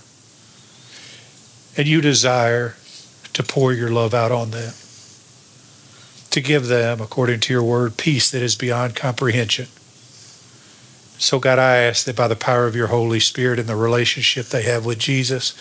And 1.77 1.89
you 1.89 2.01
desire 2.01 2.77
to 3.33 3.43
pour 3.43 3.73
your 3.73 3.91
love 3.91 4.15
out 4.15 4.31
on 4.31 4.53
them, 4.53 4.73
to 6.31 6.41
give 6.41 6.69
them, 6.69 7.01
according 7.01 7.41
to 7.41 7.53
your 7.53 7.65
word, 7.65 7.97
peace 7.97 8.31
that 8.31 8.41
is 8.41 8.55
beyond 8.55 8.95
comprehension. 8.95 9.67
So, 11.19 11.41
God, 11.41 11.59
I 11.59 11.79
ask 11.79 12.05
that 12.05 12.15
by 12.15 12.29
the 12.29 12.37
power 12.37 12.69
of 12.69 12.77
your 12.77 12.87
Holy 12.87 13.19
Spirit 13.19 13.59
and 13.59 13.69
the 13.69 13.75
relationship 13.75 14.47
they 14.47 14.63
have 14.63 14.87
with 14.87 15.01
Jesus, 15.01 15.59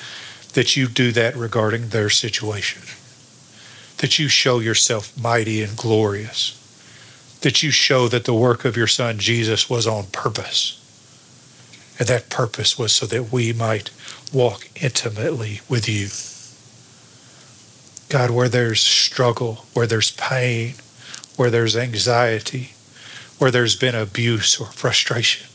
that 0.54 0.78
you 0.78 0.88
do 0.88 1.12
that 1.14 1.36
regarding 1.36 1.90
their 1.90 2.12
situation. 2.12 2.84
That 3.98 4.20
you 4.20 4.28
show 4.28 4.60
yourself 4.60 5.20
mighty 5.20 5.64
and 5.64 5.76
glorious. 5.76 6.62
That 7.46 7.62
you 7.62 7.70
show 7.70 8.08
that 8.08 8.26
the 8.26 8.34
work 8.34 8.66
of 8.66 8.76
your 8.76 8.88
Son 8.88 9.20
Jesus 9.20 9.70
was 9.70 9.86
on 9.86 10.06
purpose. 10.08 10.82
And 12.00 12.08
that 12.08 12.32
purpose 12.32 12.80
was 12.80 12.92
so 12.92 13.06
that 13.06 13.32
we 13.32 13.54
might 13.54 13.92
walk 14.34 14.68
intimately 14.82 15.62
with 15.70 15.88
you. 15.88 16.08
God, 18.10 18.32
where 18.32 18.50
there's 18.50 18.80
struggle, 18.80 19.68
where 19.76 19.86
there's 19.86 20.10
pain, 20.10 20.74
where 21.36 21.52
there's 21.52 21.78
anxiety, 21.78 22.74
where 23.38 23.52
there's 23.52 23.76
been 23.76 23.94
abuse 23.94 24.60
or 24.60 24.66
frustration, 24.72 25.48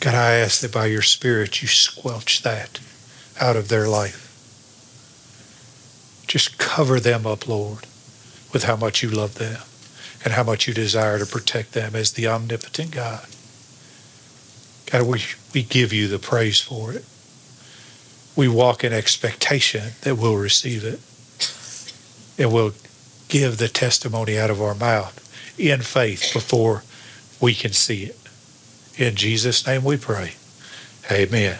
God, 0.00 0.14
I 0.14 0.34
ask 0.34 0.60
that 0.60 0.72
by 0.72 0.86
your 0.86 1.02
Spirit 1.02 1.60
you 1.60 1.66
squelch 1.66 2.42
that 2.42 2.78
out 3.40 3.56
of 3.56 3.66
their 3.66 3.88
life. 3.88 4.28
Just 6.28 6.56
cover 6.56 7.00
them 7.00 7.26
up, 7.26 7.48
Lord, 7.48 7.88
with 8.52 8.62
how 8.62 8.76
much 8.76 9.02
you 9.02 9.10
love 9.10 9.34
them 9.34 9.62
and 10.24 10.34
how 10.34 10.42
much 10.42 10.68
you 10.68 10.74
desire 10.74 11.18
to 11.18 11.26
protect 11.26 11.72
them 11.72 11.94
as 11.94 12.12
the 12.12 12.26
omnipotent 12.26 12.90
God. 12.90 13.26
God, 14.90 15.06
we, 15.06 15.22
we 15.54 15.62
give 15.62 15.92
you 15.92 16.08
the 16.08 16.18
praise 16.18 16.60
for 16.60 16.92
it. 16.92 17.04
We 18.36 18.48
walk 18.48 18.84
in 18.84 18.92
expectation 18.92 19.92
that 20.02 20.16
we'll 20.16 20.36
receive 20.36 20.84
it. 20.84 21.00
And 22.42 22.52
we'll 22.52 22.72
give 23.28 23.58
the 23.58 23.68
testimony 23.68 24.38
out 24.38 24.50
of 24.50 24.60
our 24.60 24.74
mouth 24.74 25.16
in 25.58 25.82
faith 25.82 26.32
before 26.32 26.82
we 27.40 27.54
can 27.54 27.72
see 27.72 28.04
it. 28.04 28.18
In 28.96 29.14
Jesus' 29.14 29.66
name 29.66 29.84
we 29.84 29.96
pray. 29.96 30.34
Amen. 31.10 31.58